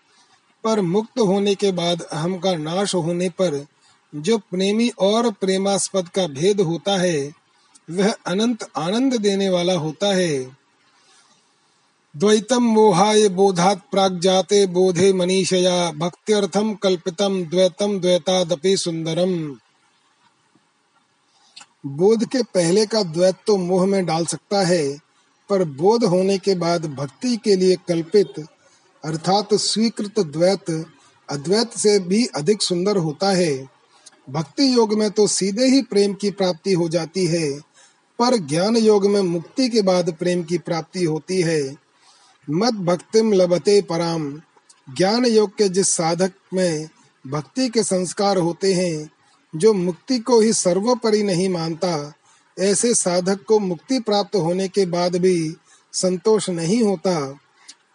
[0.64, 3.66] पर मुक्त होने के बाद अहम का नाश होने पर
[4.16, 7.39] जो प्रेमी और प्रेमास्पद का भेद होता है
[7.90, 10.60] वह अनंत आनंद देने वाला होता है।
[12.16, 19.36] द्वैतम मोहाय बोधात प्राग जाते बोधे मनीषया भक्त्यर्थम कल्पितम द्वैतम द्वैतादपि सुंदरम
[21.88, 24.98] बोध के पहले का द्वैत तो मोह में डाल सकता है,
[25.50, 28.40] पर बोध होने के बाद भक्ति के लिए कल्पित,
[29.04, 30.70] अर्थात स्वीकृत द्वैत,
[31.30, 33.56] अद्वैत से भी अधिक सुंदर होता है।
[34.30, 37.50] भक्ति योग में तो सीधे ही प्रेम की प्राप्ति हो जाती है।
[38.20, 41.76] पर ज्ञान योग में मुक्ति के बाद प्रेम की प्राप्ति होती है।
[42.50, 44.42] मद भक्तिम लभते पराम।
[44.98, 46.90] ज्ञान योग के जिस साधक में
[47.28, 49.12] भक्ति के संस्कार होते हैं,
[49.56, 52.14] जो मुक्ति को ही सर्वोपरि नहीं मानता,
[52.60, 55.56] ऐसे साधक को मुक्ति प्राप्त होने के बाद भी
[55.94, 57.40] संतोष नहीं होता।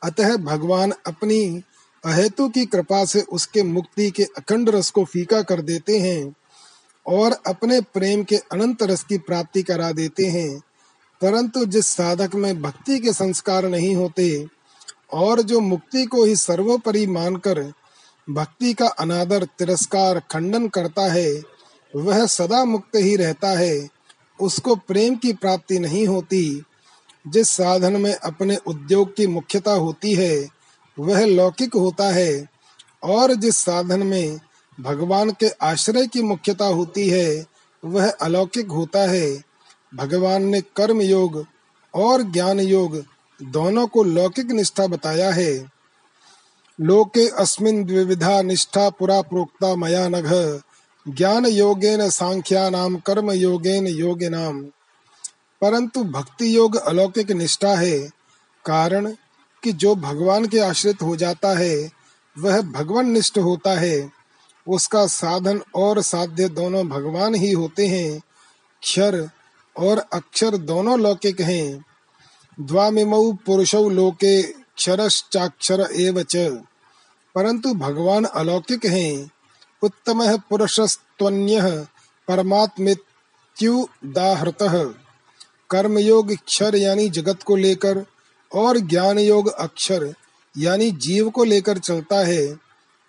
[0.03, 1.63] अतः भगवान अपनी
[2.05, 6.35] अहेतु की कृपा से उसके मुक्ति के अखंड रस को फीका कर देते हैं।
[7.07, 10.59] और अपने प्रेम के अनंत रस की प्राप्ति करा देते हैं।
[11.23, 14.47] परंतु जिस साधक में भक्ति के संस्कार नहीं होते,
[15.13, 17.73] और जो मुक्ति को ही सर्वोपरि मानकर
[18.31, 21.43] भक्ति का अनादर, तिरस्कार, खंडन करता है,
[21.97, 23.89] वह सदा मुक्त ही रहता है।
[24.41, 26.63] उसको प्रेम की प्राप्ति नहीं होती।
[27.29, 30.49] जिस साधन में अपने उद्योग की मुख्यता होती है,
[30.99, 32.49] वह लौकिक होता है,
[33.03, 34.41] और जिस साधन में
[34.81, 37.47] भगवान के आश्रय की मुख्यता होती है,
[37.85, 39.43] वह अलौकिक होता है।
[39.95, 41.45] भगवान ने कर्म योग
[41.95, 43.05] और ज्ञान योग
[43.43, 45.75] दोनों को लौकिक निष्ठा बताया है।
[46.81, 50.61] लोके अस्मिन् द्विविधा निष्ठा पुरा प्रोक्ता मया नघ
[51.09, 54.61] ज्ञान योगेन सांख्यानाम कर्म योगेन। योगिनाम
[55.63, 57.99] परंतु भक्ति योग अलौकिक निष्ठा है,
[58.65, 59.11] कारण
[59.63, 61.91] कि जो भगवान के आश्रित हो जाता है,
[62.39, 64.14] वह भगवान निष्ठ होता है।
[64.69, 68.21] उसका साधन और साध्य दोनों भगवान ही होते हैं।
[68.83, 69.31] क्षर
[69.79, 71.85] और अक्षर दोनों लौकिक हैं।
[72.61, 76.25] द्वामिमौ पुरुषौ लोके क्षरश्चाक्षर एव
[77.35, 79.31] परंतु भगवान अलौकिक हैं।
[79.83, 81.87] उत्तम पुरुषस्त्वन्यः
[82.29, 84.95] परमात्मेत्युदाहृतः
[85.71, 88.05] कर्मयोग क्षर यानी जगत को लेकर
[88.55, 90.15] और ज्ञान योग अक्षर
[90.59, 92.64] यानी जीव को लेकर चलता है।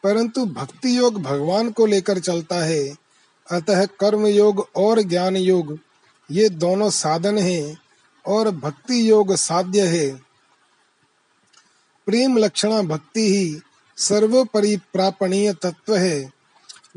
[0.06, 2.96] परंतु भक्ति योग भगवान को लेकर चलता है।
[3.52, 5.80] अतः कर्म योग और ज्ञान योग,
[6.32, 7.78] ये दोनों साधन हैं
[8.26, 10.16] और भक्ति योग साध्य है।
[12.06, 13.62] प्रेम लक्षणा भक्ति ही
[13.98, 16.34] सर्वोपरि प्रापणीय तत्व है।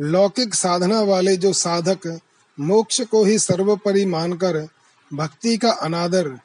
[0.01, 2.21] लौकिक साधना वाले जो साधक
[2.61, 4.69] मोक्ष को ही सर्वोपरि मानकर
[5.15, 6.39] भक्ति का अनादर,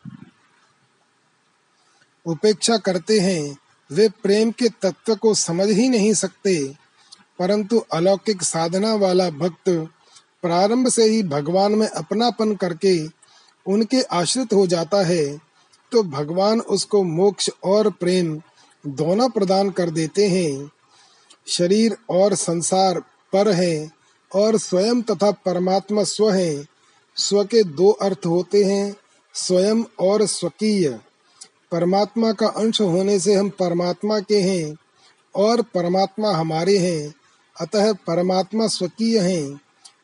[2.25, 3.57] उपेक्षा करते हैं
[3.89, 6.55] वे प्रेम के तत्व को समझ ही नहीं सकते,
[7.39, 9.69] परंतु अलौकिक साधना वाला भक्त
[10.43, 12.97] प्रारंभ से ही भगवान में अपनापन करके
[13.65, 15.25] उनके आश्रित हो जाता है
[15.91, 18.41] तो भगवान उसको मोक्ष और प्रेम
[18.83, 20.71] दोनों प्रदान कर देते हैं।
[21.47, 22.99] शरीर और संसार
[23.33, 23.91] पर है
[24.31, 26.65] और स्वयं तथा परमात्मा स्व है।
[27.17, 28.95] स्व के दो अर्थ होते हैं,
[29.35, 30.99] स्वयं और स्वकीय।
[31.73, 34.75] परमात्मा का अंश होने से हम परमात्मा के हैं
[35.35, 37.13] और परमात्मा हमारे हैं।
[37.61, 39.61] अतः परमात्मा स्वकीय हैं।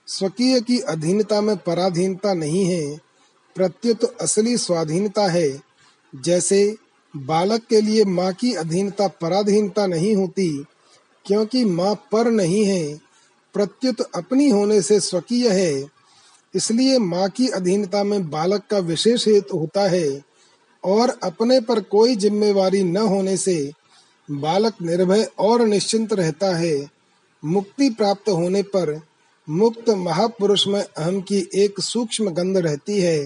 [0.08, 2.97] स्वकीय की अधीनता में पराधीनता नहीं है।
[3.55, 5.62] प्रत्युत असली स्वाधीनता है।
[6.15, 6.75] जैसे
[7.17, 10.65] बालक के लिए माँ की अधीनता पराधीनता नहीं होती,
[11.25, 12.95] क्योंकि माँ पर नहीं है।
[13.53, 15.86] प्रत्युत अपनी होने से स्वकीय है।
[16.55, 20.29] इसलिए माँ की अधीनता में बालक का विशेष हेतु होता है।
[20.84, 23.72] और अपने पर कोई जिम्मेवारी न होने से
[24.30, 26.89] बालक निर्भय और निश्चिंत रहता है।
[27.44, 29.00] मुक्ति प्राप्त होने पर
[29.48, 33.20] मुक्त महापुरुष में अहम की एक सूक्ष्म गंध रहती है।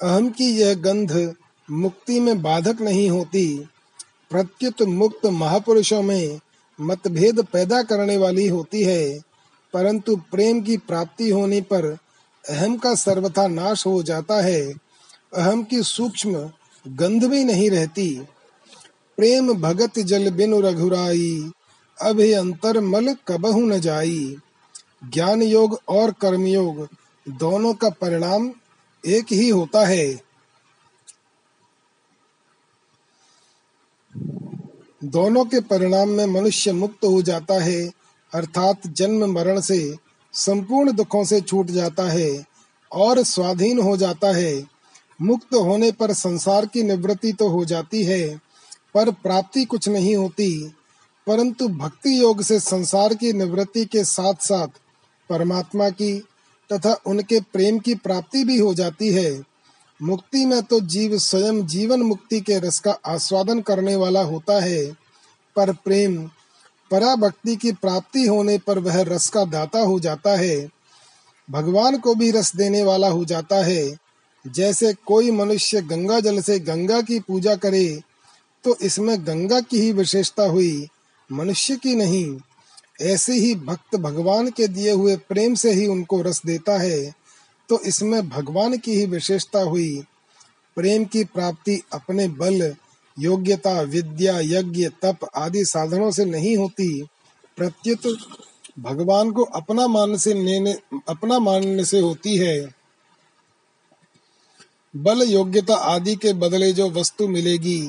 [0.00, 1.34] अहम की यह गंध
[1.70, 3.68] मुक्ति में बाधक नहीं होती।
[4.30, 6.40] प्रत्युत मुक्त महापुरुषों में
[6.78, 9.18] मतभेद पैदा करने वाली होती है,
[9.74, 11.86] परंतु प्रेम की प्राप्ति होने पर
[12.44, 14.85] अहम का सर्वथा नाश हो जाता है।
[15.32, 16.50] अहम की सूक्ष्म
[16.88, 18.26] गंध भी नहीं रहती।
[19.16, 21.50] प्रेम भगत जल बिनु रघुराई,
[22.02, 24.36] अभि अंतर मल कबहु न जाई।
[25.04, 26.88] ज्ञान योग और कर्म योग
[27.28, 28.52] दोनों का परिणाम
[29.06, 30.20] एक ही होता है।
[35.04, 37.90] दोनों के परिणाम में मनुष्य मुक्त हो जाता है,
[38.32, 39.96] अर्थात जन्म मरण से
[40.32, 42.44] संपूर्ण दुखों से छूट जाता है
[42.92, 44.75] और स्वाधीन हो जाता है।
[45.22, 48.40] मुक्त होने पर संसार की निवृत्ति तो हो जाती है,
[48.94, 50.74] पर प्राप्ति कुछ नहीं होती।
[51.26, 54.68] परंतु भक्ति योग से संसार की निवृत्ति के साथ साथ
[55.30, 56.18] परमात्मा की
[56.72, 59.42] तथा उनके प्रेम की प्राप्ति भी हो जाती है।
[60.02, 64.86] मुक्ति में तो जीव स्वयं जीवन मुक्ति के रस का आस्वादन करने वाला होता है,
[65.56, 66.30] पर प्रेम
[66.90, 70.68] पराभक्ति की प्राप्ति होने पर वह रस का दाता हो जाता है।
[71.50, 74.05] भगवान को भी रस देने वाला हो जाता है।
[74.46, 77.86] जैसे कोई मनुष्य गंगा जल से गंगा की पूजा करे
[78.64, 80.88] तो इसमें गंगा की ही विशेषता हुई,
[81.30, 82.38] मनुष्य की नहीं।
[83.02, 87.14] ऐसे ही भक्त भगवान के दिए हुए प्रेम से ही उनको रस देता है
[87.68, 90.02] तो इसमें भगवान की ही विशेषता हुई।
[90.76, 92.74] प्रेम की प्राप्ति अपने बल,
[93.16, 96.88] योग्यता, विद्या, यज्ञ, तप आदि साधनों से नहीं होती।
[97.58, 98.16] प्रत्युत
[98.78, 100.72] भगवान को अपना मान से लेने,
[101.08, 102.58] अपना मानने से होती है।
[104.96, 107.80] बल योग्यता आदि के बदले जो वस्तु मिलेगी,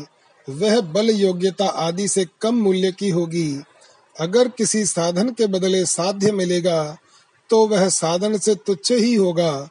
[0.48, 3.62] वह बल योग्यता आदि से कम मूल्य की होगी।
[4.16, 6.98] अगर किसी साधन के बदले साध्य मिलेगा
[7.50, 9.70] तो वह साधन से तुच्छ ही होगा,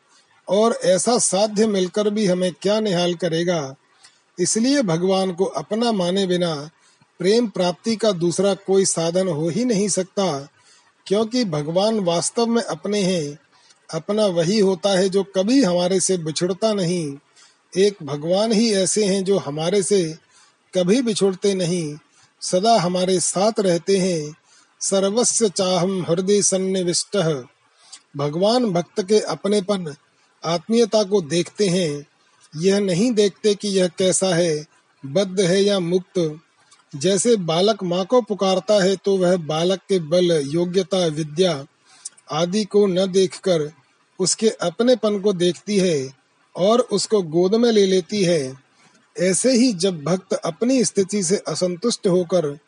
[0.48, 3.74] और ऐसा साध्य मिलकर भी हमें क्या निहाल करेगा?
[4.38, 6.54] इसलिए भगवान को अपना माने बिना
[7.20, 10.48] प्रेम प्राप्ति का दूसरा कोई साधन हो ही नहीं सकता,
[11.06, 13.38] क्योंकि भगवान वास्तव में अपने हैं।
[13.88, 17.16] अपना वही होता है जो कभी हमारे से बिछुड़ता नहीं।
[17.78, 20.16] एक भगवान ही ऐसे हैं जो हमारे से
[20.74, 21.98] कभी बिछुड़ते नहीं,
[22.40, 24.36] सदा हमारे साथ रहते हैं।
[24.80, 27.44] सर्वस्व चाहम हृदय सन्निविष्ट।
[28.16, 29.94] भगवान भक्त के अपनेपन,
[30.44, 32.06] आत्मीयता को देखते हैं।
[32.56, 34.66] यह नहीं देखते कि यह कैसा है,
[35.06, 36.40] बद्ध है या मुक्त।
[36.96, 41.66] जैसे बालक माँ को पुकारता है तो वह बालक के बल, योग्यता, विद्या
[42.32, 43.72] आदि को न देखकर
[44.18, 46.15] उसके अपनेपन को देखती है।
[46.56, 48.54] और उसको गोद में ले लेती है।
[49.18, 52.58] ऐसे ही जब भक्त अपनी स्थिति से असंतुष्ट होकर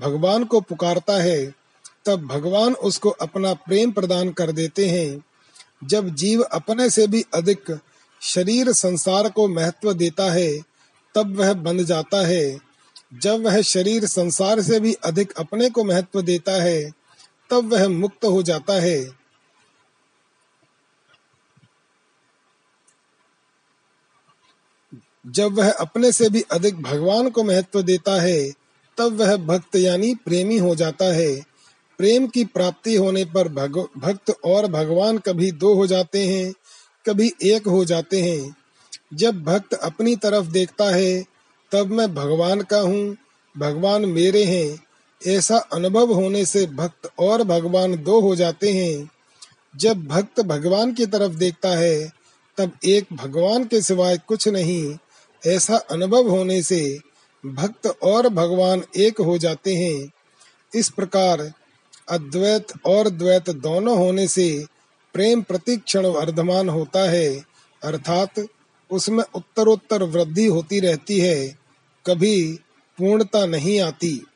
[0.00, 1.54] भगवान को पुकारता है,
[2.04, 5.24] तब भगवान उसको अपना प्रेम प्रदान कर देते हैं।
[5.84, 7.78] जब जीव अपने से भी अधिक
[8.20, 10.58] शरीर संसार को महत्व देता है,
[11.14, 12.58] तब वह बंध जाता है।
[13.22, 16.92] जब वह शरीर संसार से भी अधिक अपने को महत्व देता है,
[17.50, 19.23] तब वह मुक्त हो जाता है।
[25.24, 28.50] जब वह अपने से भी अधिक भगवान को महत्व देता है
[28.98, 31.34] तब वह भक्त यानी प्रेमी हो जाता है।
[31.98, 36.52] प्रेम की प्राप्ति होने पर भग, भक्त और भगवान कभी दो हो जाते हैं
[37.06, 38.56] कभी एक हो जाते हैं।
[39.14, 41.24] जब भक्त अपनी तरफ़ देखता है
[41.72, 43.16] तब मैं भगवान का हूँ
[43.58, 44.84] भगवान मेरे हैं।
[45.26, 49.10] ऐसा अनुभव होने से भक्त और भगवान दो हो जाते हैं।
[49.76, 52.12] जब भक्त भगवान की तरफ़ देखता है
[52.58, 54.96] तब एक भगवान के सिवाय कुछ नहीं
[55.46, 56.98] ऐसा अनुभव होने से
[57.46, 60.12] भक्त और भगवान एक हो जाते हैं।
[60.74, 61.52] इस प्रकार
[62.08, 64.64] अद्वैत और द्वैत दोनों होने से
[65.14, 67.44] प्रेम प्रतिक्षण वर्धमान होता है,
[67.82, 68.46] अर्थात
[68.90, 71.58] उसमें उत्तरोत्तर वृद्धि होती रहती है,
[72.06, 72.52] कभी
[72.98, 74.26] पूर्णता नहीं आती।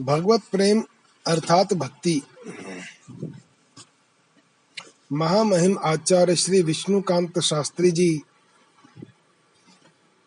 [0.00, 0.82] भगवत प्रेम
[1.26, 2.22] अर्थात भक्ति।
[5.12, 8.20] महामहिम आचार्य श्री विष्णुकांत शास्त्री जी।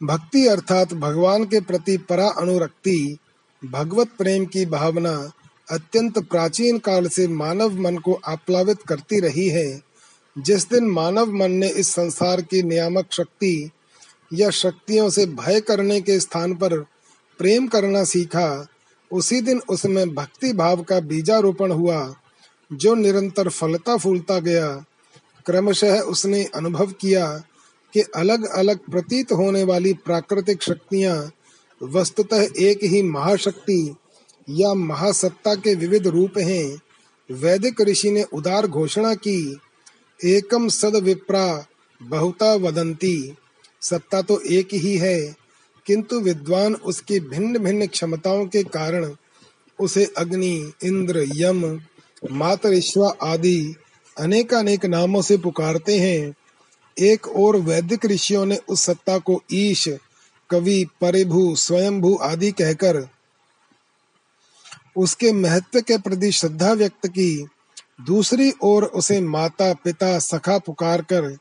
[0.04, 3.18] भक्ति अर्थात भगवान के प्रति परा अनुरक्ति,
[3.65, 5.32] भगवत प्रेम की भावना
[5.72, 9.82] अत्यंत प्राचीन काल से मानव मन को आप्लावित करती रही है।
[10.38, 13.72] जिस दिन मानव मन ने इस संसार की नियामक शक्ति
[14.34, 16.80] या शक्तियों से भय करने के स्थान पर
[17.38, 18.68] प्रेम करना सीखा,
[19.12, 22.15] उसी दिन उसमें भक्ति भाव का बीजारोपण हुआ।
[22.72, 24.68] जो निरंतर फलता फूलता गया,
[25.46, 27.28] क्रमशः उसने अनुभव किया
[27.94, 31.32] कि अलग अलग प्रतीत होने वाली प्राकृतिक शक्तियाँ
[31.82, 33.96] वस्तुतः एक ही महाशक्ति
[34.48, 36.82] या महासत्ता के विविध रूप हैं।
[37.30, 39.40] वैदिक ऋषि ने उदार घोषणा की
[40.20, 41.66] एकम सद विप्रा
[42.02, 43.36] बहुता वदंती
[43.82, 45.36] सत्ता तो एक ही है,
[45.86, 49.12] किंतु विद्वान उसकी भिन्न भिन्न क्षमताओं के कारण
[49.80, 51.62] उसे अग्नि, इंद्र, यम
[52.32, 53.76] मातरिश्वा आदि
[54.20, 56.34] अनेकानेक नामों से पुकारते हैं।
[57.00, 59.90] एक और वैदिक ऋषियों ने उस सत्ता को ईश,
[60.50, 63.08] कवि, परिभू, स्वयंभू आदि कहकर
[64.98, 67.48] उसके महत्व के प्रति श्रद्धा व्यक्त की।
[68.02, 71.38] दूसरी ओर उसे माता, पिता, सखा पुकार कर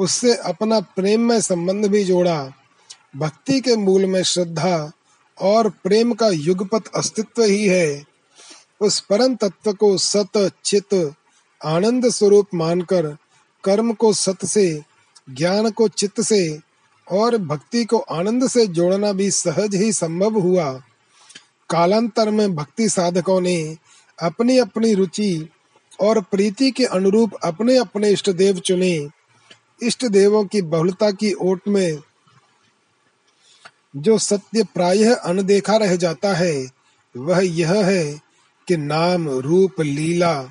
[0.00, 2.52] उससे अपना प्रेम में संबंध भी जोड़ा।
[3.16, 4.92] भक्ति के मूल में श्रद्धा
[5.40, 8.11] और प्रेम का युगपत अस्तित्व ही है।
[8.82, 11.14] उस परम तत्व को सत, चित,
[11.64, 13.16] आनंद स्वरूप मानकर,
[13.64, 14.82] कर्म को सत से,
[15.30, 16.58] ज्ञान को चित्त से
[17.10, 20.82] और भक्ति को आनंद से जोड़ना भी सहज ही संभव हुआ।
[21.70, 23.76] कालांतर में भक्ति साधकों ने
[24.22, 25.48] अपनी अपनी रुचि
[26.00, 29.08] और प्रीति के अनुरूप अपने अपने इष्ट देव चुने।
[29.82, 31.98] इष्ट देवों की बहुलता की ओट में
[33.96, 36.66] जो सत्य प्रायः अनदेखा रह जाता है,
[37.16, 38.21] वह यह है
[38.68, 40.42] कि नाम, रूप, लीला,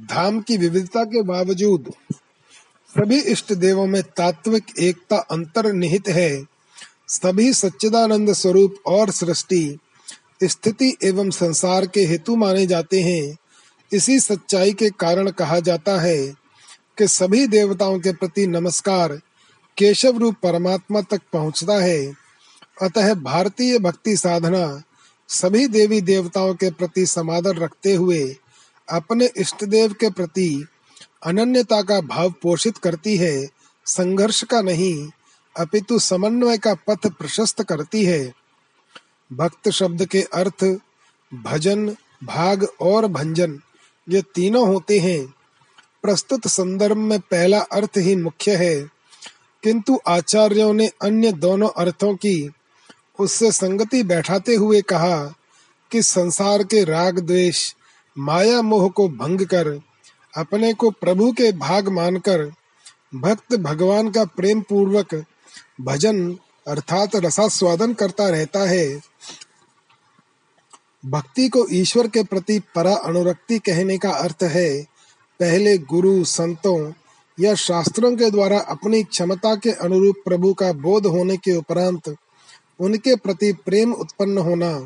[0.00, 1.92] धाम की विविधता के बावजूद,
[2.90, 6.44] सभी इष्ट देवों में तात्विक एकता अंतर्निहित है।
[7.08, 9.78] सभी सच्चिदानंद स्वरूप और सृष्टि,
[10.44, 13.36] स्थिति एवं संसार के हेतु माने जाते हैं।
[13.92, 16.26] इसी सच्चाई के कारण कहा जाता है
[16.98, 19.20] कि सभी देवताओं के प्रति नमस्कार
[19.76, 22.12] केशव रूप परमात्मा तक पहुँचता है।
[22.82, 24.82] अतः भारतीय भक्ति साधना
[25.28, 28.36] सभी देवी देवताओं के प्रति समादर रखते हुए
[28.90, 30.66] अपने इष्ट देव के प्रति
[31.26, 33.48] अनन्यता का भाव पोषित करती है,
[33.86, 35.10] संघर्ष का नहीं,
[35.56, 38.32] अपितु समन्वय का पथ प्रशस्त करती है।
[39.32, 40.78] भक्त शब्द के अर्थ,
[41.34, 43.60] भजन, भाग और भंजन,
[44.08, 45.34] ये तीनों होते हैं।
[46.02, 48.90] प्रस्तुत संदर्भ में पहला अर्थ ही मुख्य है।
[49.62, 52.50] किंतु आचार्यों ने अन्य दोनों अर्थों की
[53.20, 55.34] उससे संगति बैठाते हुए कहा
[55.90, 57.74] कि संसार के राग द्वेष,
[58.18, 59.80] माया मोह को भंग कर,
[60.36, 62.52] अपने को प्रभु के भाग मानकर,
[63.14, 65.24] भक्त भगवान का प्रेम पूर्वक
[65.80, 66.38] भजन
[66.68, 69.00] अर्थात रसास्वादन करता रहता है।
[71.06, 74.82] भक्ति को ईश्वर के प्रति परा अनुरक्ति कहने का अर्थ है,
[75.40, 76.92] पहले गुरु, संतों
[77.40, 82.16] या शास्त्रों के द्वारा अपनी क्षमता के अनुरूप प्रभु का बोध होने के उपरांत
[82.80, 84.78] उनके प्रति प्रेम उत्पन्न होना।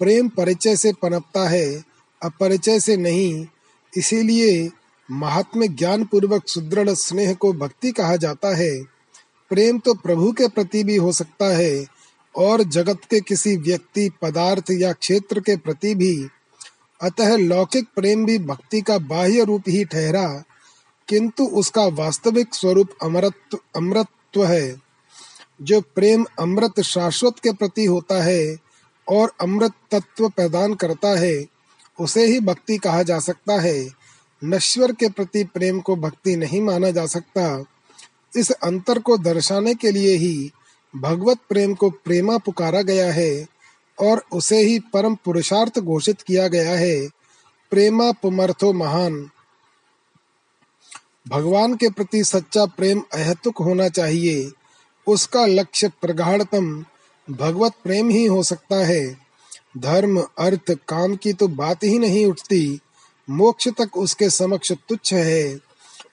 [0.00, 1.84] प्रेम परिचय से पनपता है,
[2.22, 3.46] अपरिचय से नहीं।
[3.96, 4.70] इसीलिए
[5.10, 8.82] महात्म ज्ञान पूर्वक सुदृढ़ स्नेह को भक्ति कहा जाता है।
[9.50, 11.86] प्रेम तो प्रभु के प्रति भी हो सकता है,
[12.36, 16.28] और जगत के किसी व्यक्ति, पदार्थ या क्षेत्र के प्रति भी।
[17.02, 20.44] अतः लौकिक प्रेम भी भक्ति का बाह्य रूप ही ठहरा,
[21.08, 24.87] किंतु उसका वास्तविक स्वरूप अमरत्व अमृतत्व है।
[25.62, 28.56] जो प्रेम अमृत शाश्वत के प्रति होता है
[29.08, 31.46] और अमृत तत्व प्रदान करता है,
[32.00, 33.88] उसे ही भक्ति कहा जा सकता है।
[34.44, 37.64] नश्वर के प्रति प्रेम को भक्ति नहीं माना जा सकता।
[38.36, 40.50] इस अंतर को दर्शाने के लिए ही
[40.96, 43.46] भगवत प्रेम को प्रेमा पुकारा गया है
[44.00, 47.08] और उसे ही परम पुरुषार्थ घोषित किया गया है।
[47.70, 49.30] प्रेमा पुमर्थो महान।
[51.28, 54.52] भगवान के प्रति सच्चा प्रेम अहतुक होना चाहिए।
[55.08, 56.84] उसका लक्ष्य प्रगाढ़तम
[57.30, 59.18] भगवत प्रेम ही हो सकता है।
[59.78, 62.80] धर्म, अर्थ, काम की तो बात ही नहीं उठती।
[63.30, 65.60] मोक्ष तक उसके समक्ष तुच्छ है।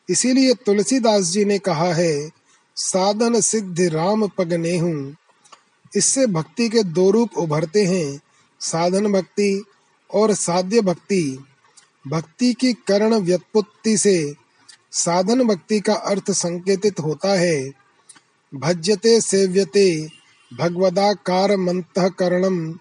[0.09, 2.31] इसीलिए तुलसीदास जी ने कहा है,
[2.75, 5.15] साधन सिद्ध राम पग हूँ
[5.95, 8.19] इससे भक्ति के दो रूप उभरते हैं,
[8.59, 9.65] साधन भक्ति
[10.13, 11.45] और साध्य भक्ति।
[12.07, 14.33] भक्ति की करण व्युत्पत्ति से
[14.91, 17.84] साधन भक्ति का अर्थ संकेतित होता है।
[18.53, 20.09] भज्यते, सेव्यते
[20.53, 22.71] भगवदाकार मंत करणम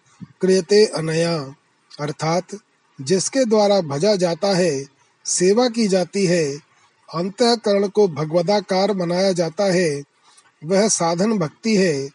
[0.40, 1.54] क्रियते अनया।
[2.00, 2.46] अर्थात,
[3.00, 4.84] जिसके द्वारा भजा जाता है,
[5.24, 6.56] सेवा की जाती है,
[7.14, 10.02] अंतकरण को भगवदाकार बनाया जाता है,
[10.64, 12.08] वह साधन भक्ति है।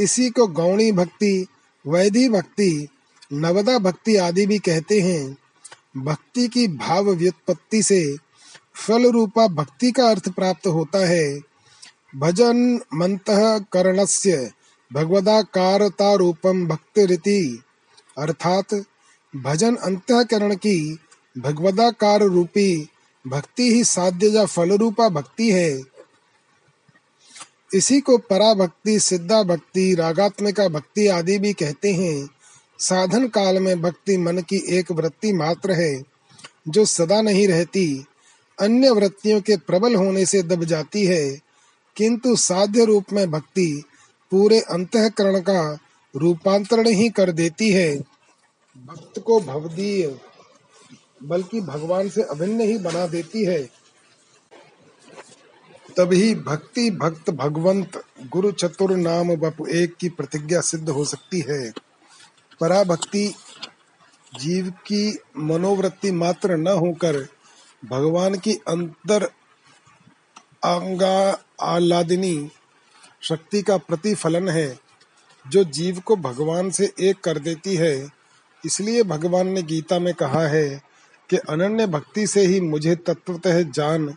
[0.00, 1.46] इसी को गौणी भक्ति
[1.86, 2.88] वैधि भक्ति,
[3.32, 5.38] नवदा भक्ति आदि भी कहते हैं।
[5.96, 8.16] भक्ति की भाव व्युत्पत्ति से
[8.74, 11.49] फल रूपा भक्ति का अर्थ प्राप्त होता है।
[12.16, 13.24] भजन मंत
[13.72, 14.50] करणस्य
[14.92, 17.62] भगवदाकारता रूपम भक्ति रीति
[18.18, 18.84] अर्थात
[19.36, 20.98] भजन अंतकरण की
[21.38, 22.88] भगवदाकार रूपी
[23.26, 25.80] भक्ति ही साध्य या फल रूपा भक्ति है।
[27.74, 32.28] इसी को परा भक्ति सिद्धा भक्ति रागात्मिका भक्ति आदि भी कहते हैं।
[32.78, 36.02] साधन काल में भक्ति मन की एक वृत्ति मात्र है,
[36.68, 38.06] जो सदा नहीं रहती।
[38.60, 41.49] अन्य वृत्तियों के प्रबल होने से दब जाती है।
[42.00, 43.84] किंतु साध्य रूप में भक्ति
[44.30, 45.78] पूरे अंतकरण का
[46.16, 47.96] रूपांतरण ही कर देती है।
[48.76, 50.20] भक्त को भवदीय,
[51.22, 53.62] बल्कि भगवान से अभिन्न ही बना देती है।
[55.96, 61.72] तभी भक्ति भक्त भगवंत गुरु चतुर नाम बप एक की प्रतिज्ञा सिद्ध हो सकती है।
[62.60, 63.34] पराभक्ति
[64.40, 67.28] जीव की मनोवृत्ति मात्र न होकर
[67.84, 69.24] भगवान की अंतर
[70.64, 72.50] अंगा आह्लादिनी
[73.22, 74.78] शक्ति का प्रतिफलन है,
[75.48, 78.08] जो जीव को भगवान से एक कर देती है।
[78.66, 80.82] इसलिए भगवान ने गीता में कहा है
[81.30, 84.14] कि अनन्य भक्ति से ही मुझे तत्वतः जान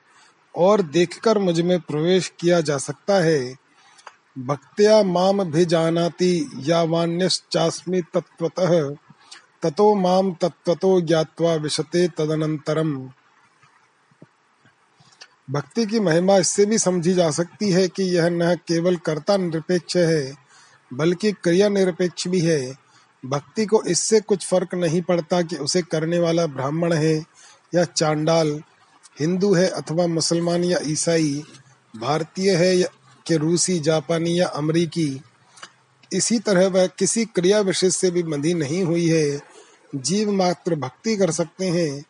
[0.56, 3.56] और देखकर मुझमें प्रवेश किया जा सकता है।
[4.38, 8.96] भक्त्या माम भी जानाति यावान्यश्चास्मि तत्वतः,
[9.62, 13.10] ततो माम तत्वतो ज्ञात्वा विशते तदनंतरम
[15.54, 19.98] भक्ति की महिमा इससे भी समझी जा सकती है कि यह न केवल कर्ता निरपेक्ष
[19.98, 20.34] है,
[20.94, 22.74] बल्कि क्रिया निरपेक्ष भी है।
[23.26, 27.26] भक्ति को इससे कुछ फ़र्क नहीं पड़ता कि उसे करने वाला ब्राह्मण है
[27.76, 28.64] या चांडाल,
[29.20, 31.44] हिंदू है अथवा मुसलमान या ईसाई,
[31.96, 32.88] भारतीय है या
[33.28, 35.22] कि रूसी, जापानी या अमरीकी।
[36.14, 39.42] इसी तरह वह किसी क्रिया विशेष से भी बंधी नहीं हुई है।
[39.96, 42.04] जीव मात्र भक्ति कर सकते हैं,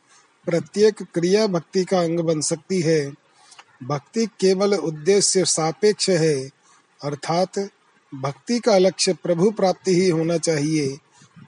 [0.45, 3.22] प्रत्येक क्रिया भक्ति का अंग बन सकती है।
[3.83, 6.49] भक्ति केवल उद्देश्य सापेक्ष है,
[7.03, 7.69] अर्थात
[8.15, 10.97] भक्ति का लक्ष्य प्रभु प्राप्ति ही होना चाहिए।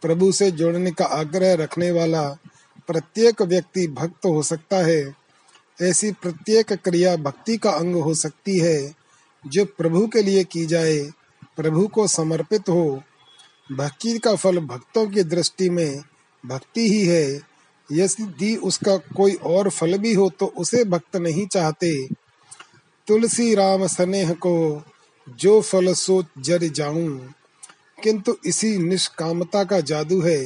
[0.02, 2.30] प्रभु से जोड़ने का आग्रह रखने वाला
[2.88, 5.16] प्रत्येक व्यक्ति भक्त हो सकता है।
[5.82, 8.96] ऐसी प्रत्येक क्रिया भक्ति का अंग हो सकती है,
[9.48, 11.00] जो प्रभु के लिए की जाए,
[11.58, 13.04] प्रभु को समर्पित हो।
[13.72, 16.04] भक्ति का फल भक्तों की दृष्टि में
[16.46, 17.56] भक्ति ही है।
[17.92, 22.08] यदि उसका कोई और फल भी हो तो उसे भक्त नहीं चाहते।
[23.08, 24.84] तुलसी राम स्नेह को
[25.28, 27.34] जो फल सो जर जाऊँ,
[28.04, 30.44] किंतु इसी निष्कामता का जादू है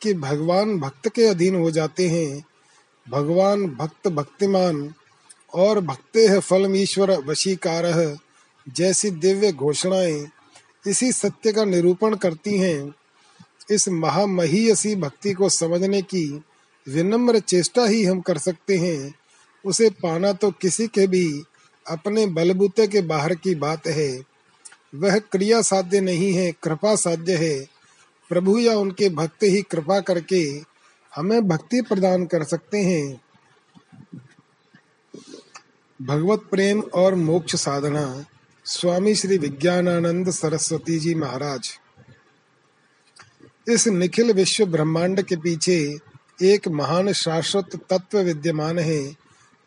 [0.00, 2.44] कि भगवान भक्त के अधीन हो जाते हैं।
[3.06, 4.92] भगवान भक्त भक्तिमान
[5.54, 8.16] और भक्ते है फलम ईश्वर वशीकार,
[8.66, 10.26] जैसी दिव्य घोषणाएँ
[10.86, 12.94] इसी सत्य का निरूपण करती हैं।
[13.70, 16.26] इस महामहीयसी भक्ति को समझने की
[16.86, 19.14] विनम्र चेष्टा ही हम कर सकते हैं।
[19.64, 21.42] उसे पाना तो किसी के भी
[21.90, 24.22] अपने बलबूते के बाहर की बात है।
[24.94, 27.66] वह क्रिया साध्य नहीं है, कृपा साध्य है।
[28.28, 30.62] प्रभु या उनके भक्त ही कृपा करके
[31.16, 33.20] हमें भक्ति प्रदान कर सकते हैं।
[36.02, 38.24] भगवत प्रेम और मोक्ष साधना।
[38.64, 41.78] स्वामी श्री विज्ञानानंद सरस्वती जी महाराज।
[43.68, 45.98] इस निखिल विश्व ब्रह्मांड के पीछे
[46.42, 49.16] एक महान शाश्वत तत्व विद्यमान है।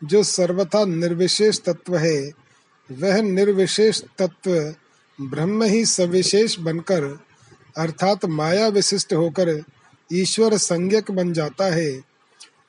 [0.04, 2.30] जो सर्वथा निर्विशेष तत्व है,
[2.92, 4.74] वह निर्विशेष तत्व
[5.20, 7.18] ब्रह्म ही सविशेष बनकर,
[7.76, 9.64] अर्थात माया विशिष्ट होकर
[10.12, 12.04] ईश्वर संज्ञक बन जाता है,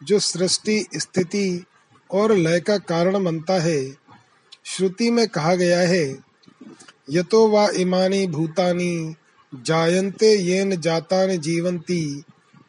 [0.03, 1.65] जो सृष्टि, स्थिति
[2.11, 3.97] और लय का कारण बनता है।
[4.65, 6.17] श्रुति में कहा गया है,
[7.09, 9.15] यतो वा इमानी भूतानि
[9.55, 12.23] जायन्ते येन जातानि जीवन्ति,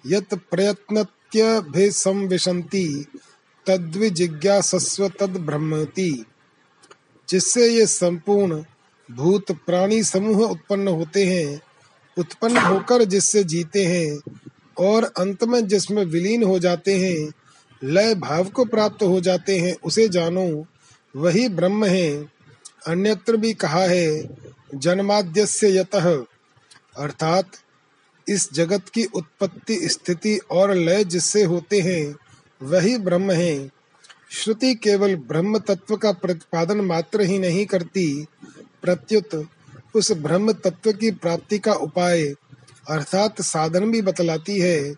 [0.07, 3.07] यत प्रयत्नत्यभिसंविशन्ति
[3.67, 6.25] तद्विजिज्ञासस्व तद ब्रह्मति
[7.29, 8.65] जिससे ये संपूर्ण
[9.11, 11.61] भूत प्राणी समूह उत्पन्न होते हैं,
[12.19, 14.21] उत्पन्न होकर जिससे जीते हैं,
[14.79, 17.33] और अंत में जिसमें विलीन हो जाते हैं,
[17.85, 20.67] लय भाव को प्राप्त हो जाते हैं, उसे जानो,
[21.17, 22.27] वही ब्रह्म है।
[22.87, 24.29] अन्यत्र भी कहा है,
[24.75, 26.25] जन्माद्यस्य यतः,
[26.97, 27.51] अर्थात
[28.29, 32.17] इस जगत की उत्पत्ति स्थिति और लय जिससे होते हैं
[32.63, 33.71] वही ब्रह्म है।
[34.31, 38.27] श्रुति केवल ब्रह्म तत्व का प्रतिपादन मात्र ही नहीं करती,
[38.83, 39.49] प्रत्युत
[39.95, 42.23] उस ब्रह्म तत्व की प्राप्ति का उपाय
[42.91, 44.95] अर्थात साधन भी बतलाती है।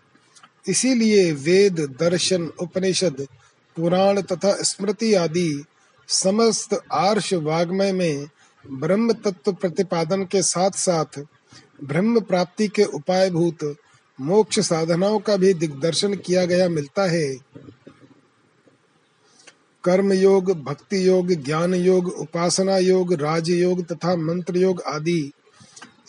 [0.67, 3.27] इसीलिए वेद, दर्शन, उपनिषद,
[3.75, 5.63] पुराण तथा स्मृति आदि
[6.07, 8.29] समस्त आर्ष वाग्मय में
[8.71, 11.19] ब्रह्म तत्व प्रतिपादन के साथ साथ
[11.83, 13.75] ब्रह्म प्राप्ति के उपाय भूत
[14.21, 17.37] मोक्ष साधनाओं का भी दिग्दर्शन किया गया, मिलता है।
[19.83, 25.31] कर्म योग भक्ति योग ज्ञान योग उपासना योग राज योग तथा मंत्र योग आदि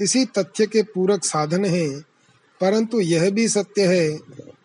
[0.01, 2.01] इसी तथ्य के पूरक साधन हैं।
[2.61, 4.19] परंतु यह भी सत्य है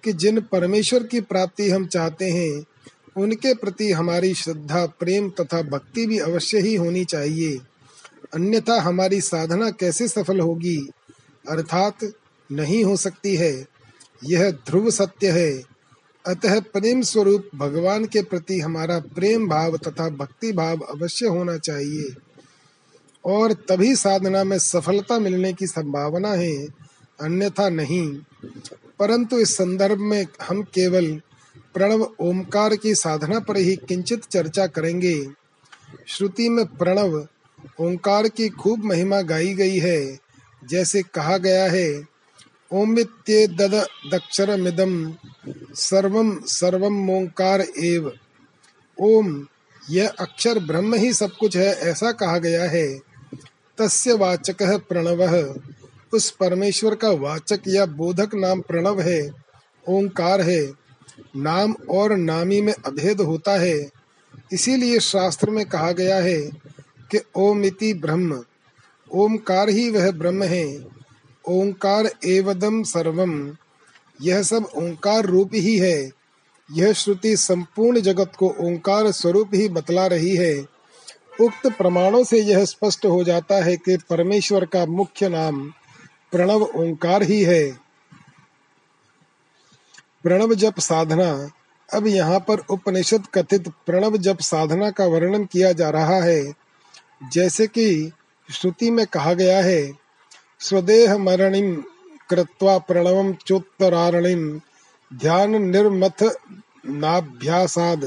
[0.04, 2.66] कि जिन परमेश्वर की प्राप्ति हम चाहते हैं,
[3.18, 7.60] उनके प्रति हमारी श्रद्धा, प्रेम तथा भक्ति भी अवश्य ही होनी चाहिए।
[8.34, 10.90] अन्यथा हमारी साधना कैसे सफल होगी?
[11.50, 11.98] अर्थात
[12.52, 13.68] नहीं हो सकती है।
[14.24, 15.64] यह ध्रुव सत्य है।
[16.26, 22.16] अतः प्रेम स्वरूप भगवान के प्रति हमारा प्रेम भाव तथा भक्ति भाव अवश्य होना चाहिए।
[23.26, 26.68] और तभी साधना में सफलता मिलने की संभावना है,
[27.22, 28.20] अन्यथा नहीं।
[29.00, 31.22] परंतु इस संदर्भ में हम केवल
[31.74, 35.30] प्रणव ओमकार की साधना पर ही किंचित चर्चा करेंगे।
[36.08, 37.28] श्रुति में प्रणव
[37.80, 40.20] ओंकार की खूब महिमा गाई गई है,
[40.70, 42.15] जैसे कहा गया है
[42.74, 45.14] ओमित्ये दद दक्षरमिदम
[45.74, 48.12] सर्वम सर्वम ओंकार एव।
[49.02, 49.48] ओम
[49.90, 53.00] यह अक्षर ब्रह्म ही सब कुछ है, ऐसा कहा गया है।
[53.78, 55.60] तस्य वाचक प्रणव।
[56.14, 59.32] उस परमेश्वर का वाचक या बोधक नाम प्रणव है,
[59.90, 60.72] ओंकार है।
[61.36, 63.90] नाम और नामी में अभेद होता है।
[64.54, 66.42] इसीलिए शास्त्र में कहा गया है
[67.12, 68.44] कि ओमिति ब्रह्म।
[69.12, 70.95] ओमकार ही वह ब्रह्म है।
[71.50, 73.58] ओंकार एवदम सर्वम।
[74.22, 76.12] यह सब ओंकार रूप ही है।
[76.72, 80.66] यह श्रुति संपूर्ण जगत को ओंकार स्वरूप ही बतला रही है।
[81.42, 85.74] उक्त प्रमाणों से यह स्पष्ट हो जाता है कि परमेश्वर का मुख्य नाम
[86.32, 87.72] प्रणव ओंकार ही है।
[90.24, 91.50] प्रणव जप साधना।
[91.94, 96.54] अब यहाँ पर उपनिषद कथित प्रणव जप साधना का वर्णन किया जा रहा है।
[97.32, 98.12] जैसे कि
[98.54, 100.05] श्रुति में कहा गया है
[100.62, 101.76] स्वदेह मरणिम
[102.30, 104.48] कृत्वा प्रणवम चोत्तरारणिम
[105.12, 106.24] ध्यान निर्मथ
[106.86, 108.06] नाभ्यासाद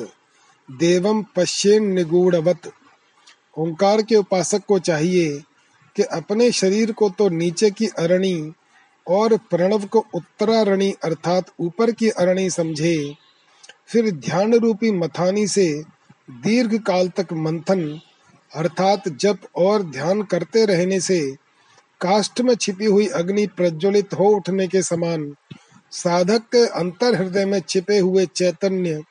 [0.69, 2.71] देवम पश्येन निगूढ़वत।
[3.59, 5.39] ओंकार के उपासक को चाहिए
[5.97, 8.53] कि अपने शरीर को तो नीचे की अरणी
[9.07, 13.15] और प्रणव को उत्तरारणी अर्थात ऊपर की अरणी समझे,
[13.89, 15.73] फिर ध्यान रूपी मथानी से
[16.43, 17.89] दीर्घ काल तक मंथन,
[18.53, 21.21] अर्थात जप और ध्यान करते रहने से
[22.01, 25.35] काष्ठ में छिपी हुई अग्नि प्रज्वलित हो उठने के समान
[25.91, 29.03] साधक के अंतर हृदय में छिपे हुए चैतन्य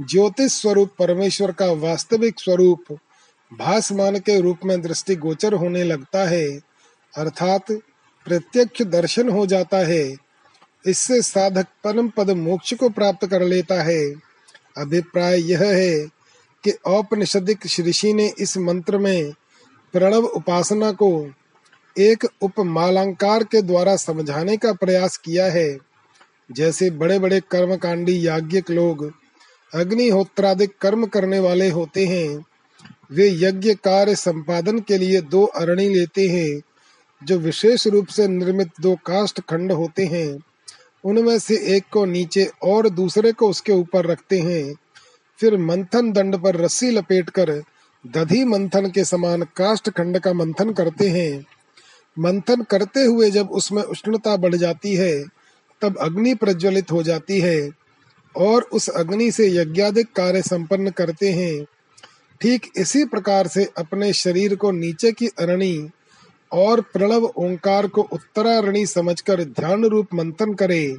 [0.00, 2.84] ज्योतिष स्वरूप परमेश्वर का वास्तविक स्वरूप
[3.58, 6.60] भासमान के रूप में दृष्टि गोचर होने लगता है,
[7.16, 7.72] अर्थात
[8.26, 10.16] प्रत्यक्ष दर्शन हो जाता है।
[10.86, 14.10] इससे साधक परम पद मोक्ष को प्राप्त कर लेता है।
[14.76, 16.06] अभिप्राय यह है
[16.64, 19.32] कि औपनिषदिक ऋषि ने इस मंत्र में
[19.92, 21.30] प्रणव उपासना को
[21.98, 25.78] एक उपमालंकार के द्वारा समझाने का प्रयास किया है।
[26.52, 29.12] जैसे बड़े बड़े कर्मकांडी याज्ञिक लोग
[29.74, 32.44] अग्निहोत्रादिक कर्म करने वाले होते हैं।
[33.12, 36.60] वे यज्ञ कार्य संपादन के लिए दो अरणी लेते हैं,
[37.24, 40.38] जो विशेष रूप से निर्मित दो काष्ठ खंड होते हैं।
[41.04, 44.74] उनमें से एक को नीचे और दूसरे को उसके ऊपर रखते हैं।
[45.38, 47.62] फिर मंथन दंड पर रस्सी लपेटकर
[48.06, 51.44] दधी मंथन के समान काष्ठ खंड का मंथन करते हैं।
[52.18, 55.24] मंथन करते हुए जब उसमें उष्णता बढ़ जाती है,
[55.82, 57.70] तब अग्नि प्रज्वलित हो जाती है
[58.36, 61.66] और उस अग्नि से यज्ञादिक कार्य संपन्न करते हैं।
[62.40, 65.90] ठीक इसी प्रकार से अपने शरीर को नीचे की अरणी
[66.52, 70.96] और प्रणव ओंकार को उत्तरारणी समझकर ध्यान रूप मंथन करे।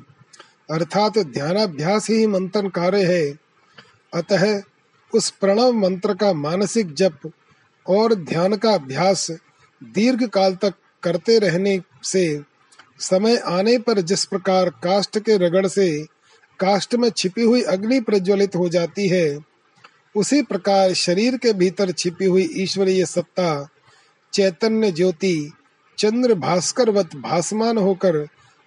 [0.72, 3.40] अर्थात ध्यानाभ्यास ही मंथन कार्य है।
[4.14, 4.62] अतः
[5.14, 7.32] उस प्रणव मंत्र का मानसिक जप
[7.90, 9.32] और ध्यान का अभ्यास
[9.84, 12.42] दीर्घ काल तक करते रहने से,
[13.00, 16.06] समय आने पर जिस प्रकार काष्ठ के रगड़ से
[16.60, 19.40] काष्ठ में छिपी हुई अग्नि प्रज्वलित हो जाती है,
[20.16, 23.70] उसी प्रकार शरीर के भीतर छिपी हुई ईश्वरीय सत्ता,
[24.34, 25.52] चैतन्य ज्योति,
[25.98, 28.18] चंद्र भास्करवत भासमान होकर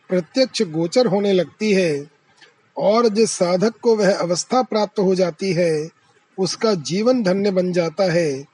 [0.09, 2.07] प्रत्यक्ष गोचर होने लगती है,
[2.79, 5.89] और जिस साधक को वह अवस्था प्राप्त हो जाती है,
[6.39, 8.45] उसका जीवन धन्य बन जाता है।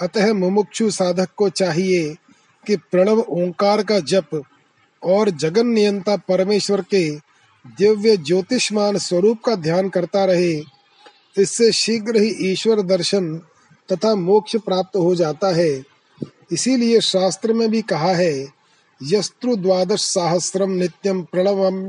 [0.00, 2.16] अतः मुमुक्षु साधक को चाहिए
[2.66, 4.42] कि प्रणव ओंकार का जप
[5.02, 7.08] और जगन नियंता परमेश्वर के
[7.78, 10.52] दिव्य ज्योतिषमान स्वरूप का ध्यान करता रहे,
[11.38, 13.36] इससे शीघ्र ही ईश्वर दर्शन
[13.88, 15.84] तथा मोक्ष प्राप्त हो जाता है।
[16.52, 18.48] इसीलिए शास्त्र में भी कहा है
[19.00, 21.82] यस्त्रु द्वादश सहस्रम नित्यम प्रणवम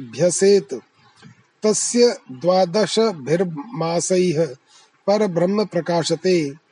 [0.00, 0.74] भ्यसेत।
[1.62, 4.44] तस्य द्वादश भिर्मासैः
[5.06, 6.63] पर ब्रह्म प्रकाशते।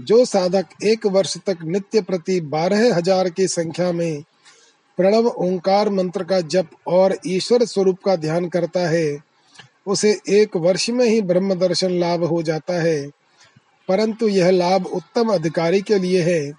[0.00, 4.22] जो साधक एक वर्ष तक नित्य प्रति बारह हज़ार की संख्या में
[4.96, 9.18] प्रणव ओंकार मंत्र का जप और ईश्वर स्वरूप का ध्यान करता है,
[9.86, 13.10] उसे एक वर्ष में ही ब्रह्म दर्शन लाभ हो जाता है।
[13.88, 16.52] परंतु यह लाभ उत्तम अधिकारी के लिए है।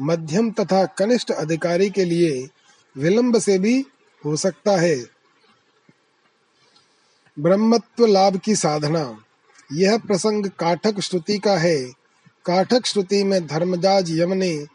[0.00, 2.48] मध्यम तथा कनिष्ठ अधिकारी के लिए
[2.96, 3.86] विलंब से भी
[4.24, 5.04] हो सकता है।
[7.38, 9.18] ब्रह्मत्व लाभ की साधना।
[9.72, 12.05] यह प्रसंग काठक श्रुति का है।
[12.46, 14.66] काठक श्रुति में धर्मजाज यम ने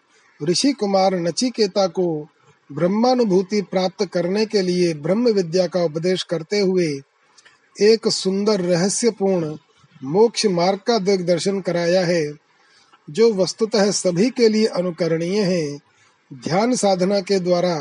[0.43, 2.27] ऋषि कुमार नचिकेता को
[2.71, 6.87] ब्रह्मानुभूति प्राप्त करने के लिए ब्रह्म विद्या का उपदेश करते हुए
[7.81, 9.55] एक सुंदर रहस्यपूर्ण
[10.03, 12.33] मोक्ष मार्ग का दिग्दर्शन कराया है,
[13.09, 15.77] जो वस्तुतः सभी के लिए अनुकरणीय है।
[16.33, 17.77] ध्यान साधना के द्वारा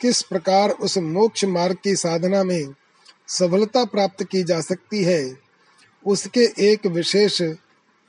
[0.00, 2.74] किस प्रकार उस मोक्ष मार्ग की साधना में
[3.28, 5.36] सफलता प्राप्त की जा सकती है,
[6.06, 7.42] उसके एक विशेष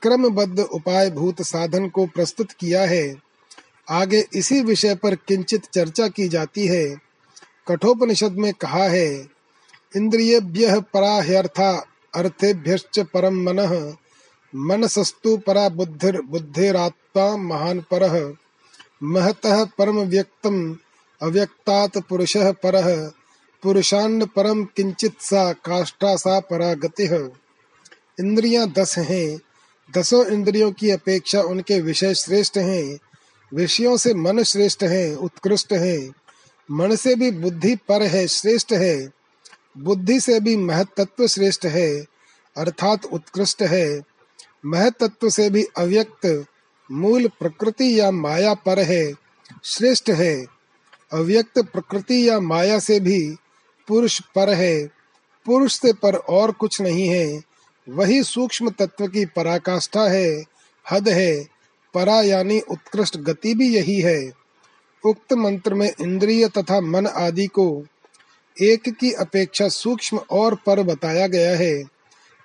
[0.02, 3.16] क्रमबद्ध उपाय भूत साधन को प्रस्तुत किया है।
[3.90, 7.00] आगे इसी विषय पर किंचित चर्चा की जाती है।
[7.68, 9.28] कठोपनिषद में कहा है
[9.96, 13.94] इन्द्रियेभ्यः परा ह्यर्था अर्थेभ्यश्च परं मनः,
[14.54, 18.32] मनसस्तु परा बुद्धिर बुद्धिरात्मा महान् परः,
[19.02, 20.76] महतः परम व्यक्तम,
[21.22, 23.10] अव्यक्तात् पुरुषः परः
[23.62, 27.30] पुरुषान्न परम किंचित सा काष्ठा सा परा गतिः
[28.20, 29.40] इंद्रियाँ दस हैं।
[29.96, 32.98] दसों इंद्रियों की अपेक्षा उनके विषय श्रेष्ठ हैं।
[33.54, 36.10] विषयों से मन श्रेष्ठ है, उत्कृष्ट है।
[36.70, 39.10] मन से भी बुद्धि पर है, श्रेष्ठ है।
[39.78, 42.06] बुद्धि से भी महतत्व श्रेष्ठ है,
[42.56, 44.00] अर्थात उत्कृष्ट है।
[44.66, 46.46] महतत्व से भी अव्यक्त,
[46.92, 49.12] मूल प्रकृति या माया पर है,
[49.64, 50.46] श्रेष्ठ है।
[51.12, 53.36] अव्यक्त प्रकृति या माया से भी
[53.88, 54.90] पुरुष पर है।
[55.46, 57.49] पुरुष से पर और कुछ नहीं है।
[57.88, 60.44] वही सूक्ष्म तत्व की पराकाष्ठा है,
[60.90, 61.48] हद है।
[61.94, 64.32] परा यानी उत्कृष्ट गति भी यही है।
[65.04, 67.86] उक्त मंत्र में इंद्रिय तथा मन आदि को
[68.62, 71.84] एक की अपेक्षा सूक्ष्म और पर बताया गया है।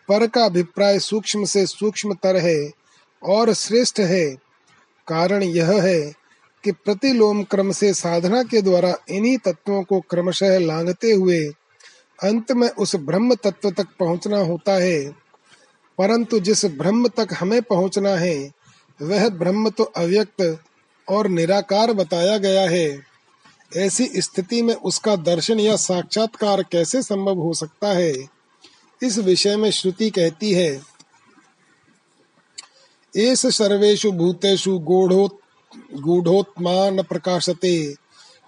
[0.10, 2.72] पर का अभिप्राय सूक्ष्म से सूक्ष्मतर है
[3.24, 4.36] और श्रेष्ठ है।
[5.08, 6.14] कारण यह है
[6.64, 11.40] कि प्रतिलोम क्रम से साधना के द्वारा इन्हीं तत्वों को क्रमशः लांघते हुए
[12.24, 15.25] अंत में उस ब्रह्म तत्व तक पहुँचना होता है।
[15.98, 18.52] परंतु जिस ब्रह्म तक हमें पहुँचना है,
[19.02, 20.60] वह ब्रह्म तो अव्यक्त
[21.10, 23.02] और निराकार बताया गया है।
[23.78, 28.14] ऐसी स्थिति में उसका दर्शन या साक्षात्कार कैसे संभव हो सकता है?
[29.04, 30.82] इस विषय में श्रुति कहती है,
[33.18, 35.34] एस सर्वेशु भूतेषु गूढ़ोत्
[35.94, 37.96] गूढ़ोत्मा न प्रकाशते,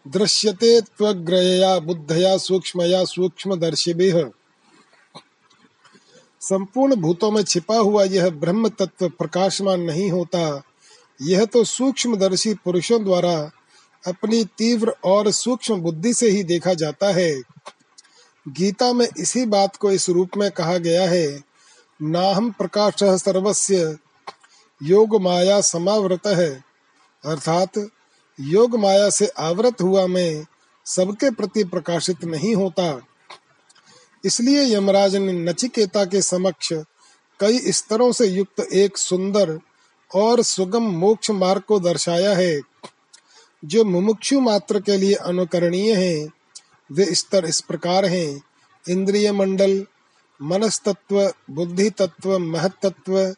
[0.07, 4.29] दृश्यते त्वग्रया बुद्धया सूक्ष्मया सूक्ष्मदर्शिभिः।
[6.49, 10.63] संपूर्ण भूतों में छिपा हुआ यह ब्रह्म तत्व प्रकाशमान नहीं होता।
[11.21, 13.51] यह तो सूक्ष्मदर्शी पुरुषों द्वारा
[14.07, 17.41] अपनी तीव्र और सूक्ष्म बुद्धि से ही देखा जाता है।
[18.47, 21.43] गीता में इसी बात को इस रूप में कहा गया है
[22.01, 23.97] नाहम प्रकाश सर्वस्य,
[24.83, 26.63] योग माया समावृत। है
[27.25, 27.89] अर्थात,
[28.39, 30.45] योग माया से आवृत हुआ मैं,
[30.85, 33.06] सबके प्रति प्रकाशित नहीं होता।
[34.25, 36.73] इसलिए यमराज ने नचिकेता के समक्ष
[37.39, 39.59] कई स्तरों से युक्त एक सुंदर
[40.15, 42.59] और सुगम मोक्ष मार्ग को दर्शाया है।
[43.65, 46.27] जो मुमुक्षु मात्र के लिए अनुकरणीय है,
[46.91, 48.41] वे स्तर इस प्रकार हैं।
[48.89, 49.85] इंद्रिय मंडल
[50.41, 53.35] मनस तत्व बुद्धि तत्व महतत्व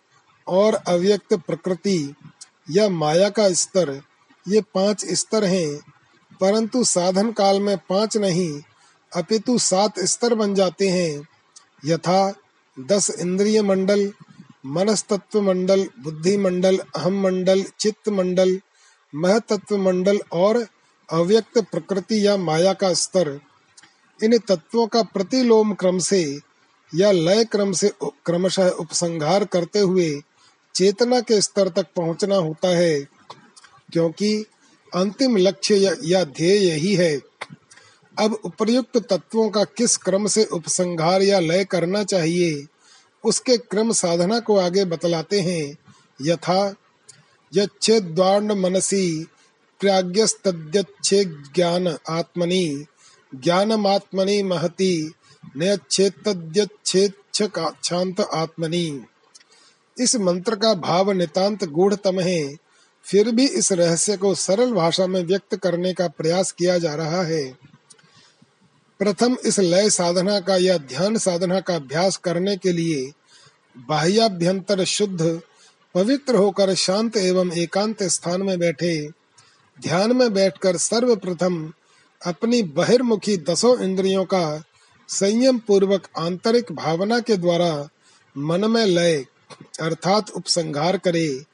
[0.48, 2.16] और अव्यक्त प्रकृति
[2.72, 4.02] या माया का स्तर,
[4.48, 5.80] ये पाँच स्तर हैं,
[6.42, 8.62] परंतु साधन काल में पाँच नहीं
[9.12, 11.28] अपितु सात स्तर बन जाते हैं।
[11.86, 12.34] यथा
[12.78, 14.12] दस इंद्रिय मंडल
[14.66, 18.60] मनस्तत्व मंडल बुद्धि मंडल अहम मंडल चित्त मंडल
[19.16, 20.66] महतत्व मंडल और
[21.10, 23.39] अव्यक्त प्रकृति या माया का स्तर।
[24.24, 26.39] इन तत्वों का प्रतिलोम क्रम से
[26.95, 27.91] या लय क्रम से
[28.26, 30.10] क्रमशः उपसंहार करते हुए
[30.76, 32.99] चेतना के स्तर तक पहुँचना होता है
[33.93, 34.45] क्योंकि
[34.95, 37.29] अंतिम लक्ष्य या, ध्येय यही है।
[38.20, 42.66] अब उपर्युक्त तत्वों का किस क्रम से उपसंहार या लय करना चाहिए?
[43.24, 45.78] उसके क्रम साधना को आगे बतलाते हैं।
[46.22, 46.76] यथा
[47.54, 49.28] यच्छेद्वांड मनसी
[49.80, 52.86] प्राज्ञस्तद्यच्छे ज्ञान आत्मनि,
[53.36, 55.14] ज्ञानमात्मनि महति
[55.58, 59.06] नयच्छेतद्यच्छेच्छांत आत्मनि।
[60.00, 62.56] इस मंत्र का भाव नितांत गूढ़तम है।
[63.04, 67.24] फिर भी इस रहस्य को सरल भाषा में व्यक्त करने का प्रयास किया जा रहा
[67.24, 67.69] है।
[69.00, 73.12] प्रथम इस लय साधना का या ध्यान साधना का अभ्यास करने के लिए
[73.89, 75.41] बाह्याभ्यंतर शुद्ध,
[75.95, 79.10] पवित्र होकर शांत एवं एकांत स्थान में बैठे,
[79.80, 81.74] ध्यान में बैठकर सर्वप्रथम
[82.22, 84.64] अपनी बहिर्मुखी दसों इंद्रियों का
[85.10, 87.72] संयम पूर्वक आंतरिक भावना के द्वारा
[88.38, 89.26] मन में लय
[89.82, 91.45] अर्थात उपसंहार करे,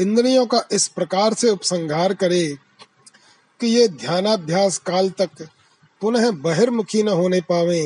[0.00, 2.44] इंद्रियों का इस प्रकार से उपसंहार करे
[3.60, 5.48] कि ये ध्यानाभ्यास काल तक
[6.02, 7.82] पुनः बहिर्मुखी न होने पावे।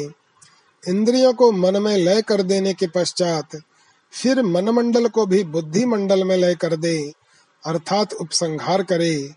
[0.83, 3.57] इंद्रियों को मन में लय कर देने के पश्चात
[4.13, 6.97] फिर मन मंडल को भी बुद्धि मंडल में लय कर दे,
[7.65, 9.31] अर्थात उपसंहार करे।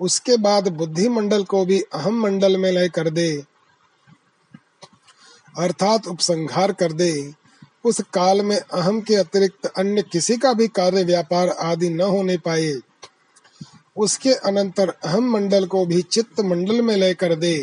[0.00, 3.28] उसके बाद बुद्धि मंडल को भी अहम मंडल में लय कर दे,
[5.58, 7.12] अर्थात उपसंहार कर दे।
[7.84, 12.36] उस काल में अहम के अतिरिक्त अन्य किसी का भी कार्य व्यापार आदि न होने
[12.36, 12.74] पाए।
[13.96, 17.56] उसके अनंतर अहम मंडल को भी चित्त मंडल में लय कर दे।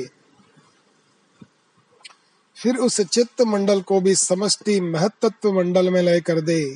[2.63, 6.75] फिर उस चित्त मंडल को भी समष्टि महतत्व मंडल में लय कर दे।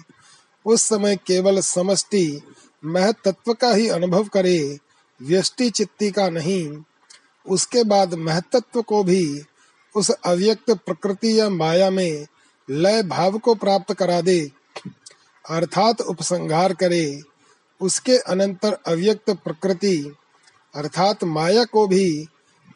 [0.66, 2.42] उस समय केवल समष्टि
[2.86, 4.80] महतत्व का ही अनुभव करे,
[5.22, 6.78] व्यष्टि चित्ती का नहीं।
[7.48, 9.42] उसके बाद महतत्व को भी
[9.96, 12.28] उस अव्यक्त प्रकृति या माया में
[12.70, 14.52] लय भाव को प्राप्त करा दे।
[15.50, 17.22] अर्थात उपसंहार करे।
[17.82, 20.14] उसके अनंतर अव्यक्त प्रकृति,
[20.76, 22.26] अर्थात माया को भी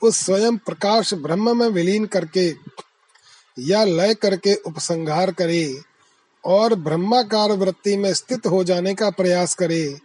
[0.02, 2.52] उस स्वयं प्रकाश ब्रह्म में विलीन करके
[3.62, 5.82] या लय करके उपसंहार करे
[6.46, 10.00] और ब्रह्माकार वृत्ति में स्थित हो जाने का प्रयास करे।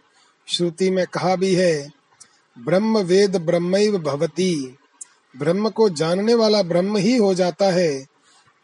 [0.47, 1.91] श्रुति में कहा भी है,
[2.59, 4.77] ब्रह्म वेद ब्रह्म भवती।
[5.37, 8.05] ब्रह्म को जानने वाला ब्रह्म ही हो जाता है।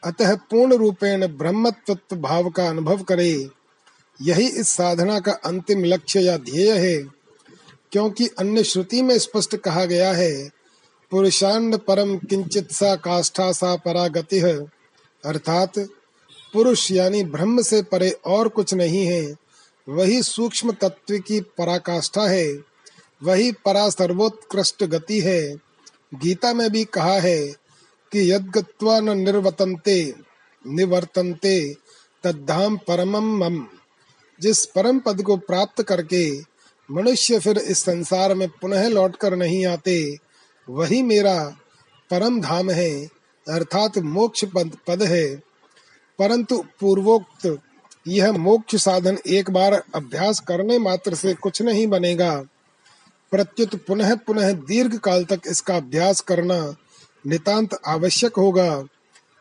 [0.04, 3.50] अतः पूर्ण रूपेण ब्रह्मत्व भाव का अनुभव करे।
[4.22, 7.04] यही इस साधना का अंतिम लक्ष्य या ध्येय है।
[7.92, 10.50] क्योंकि अन्य श्रुति में स्पष्ट कहा गया है
[11.12, 14.83] पुरुषांड परम किंचित सा काष्ठा सा परागति है
[15.26, 15.80] अर्थात
[16.54, 19.36] पुरुष यानी ब्रह्म से परे और कुछ नहीं है।
[19.90, 22.54] वही सूक्ष्म तत्व की पराकाष्ठा है।
[23.24, 25.56] वही परा सर्वोत्कृष्ट गति है।
[26.14, 27.48] गीता में भी कहा है
[28.12, 30.14] कि यद्गत्वा न निर्वतन्ते,
[30.68, 31.76] निवर्तन्ते,
[32.24, 33.68] तद्धाम परमम मम।
[34.42, 36.40] जिस परम पद को प्राप्त करके
[36.92, 40.18] मनुष्य फिर इस संसार में पुनः लौटकर नहीं आते,
[40.70, 41.58] वही मेरा
[42.12, 43.10] परम धाम है।
[43.48, 45.36] अर्थात मोक्ष पद पद है।
[46.20, 47.58] परंतु पूर्वोक्त,
[48.08, 52.44] यह मोक्ष साधन एक बार अभ्यास करने मात्र से कुछ नहीं बनेगा।
[53.32, 56.76] प्रत्युत पुनः पुनः दीर्घ काल तक इसका अभ्यास करना
[57.28, 58.84] नितांत आवश्यक होगा।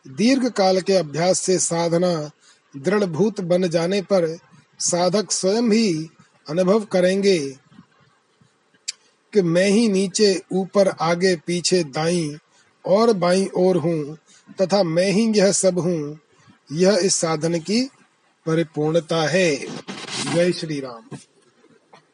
[0.07, 2.31] दीर्घ काल के अभ्यास से साधना
[2.77, 4.37] दृढ़भूत बन जाने पर
[4.79, 6.09] साधक स्वयं ही
[6.49, 7.39] अनुभव करेंगे
[9.33, 12.37] कि मैं ही नीचे, ऊपर, आगे, पीछे, दाई
[12.85, 14.17] और बाई ओर हूँ,
[14.61, 16.19] तथा मैं ही यह सब हूँ,
[16.71, 17.89] यह इस साधन की
[18.45, 19.55] परिपूर्णता है।
[20.33, 21.17] जय श्री राम।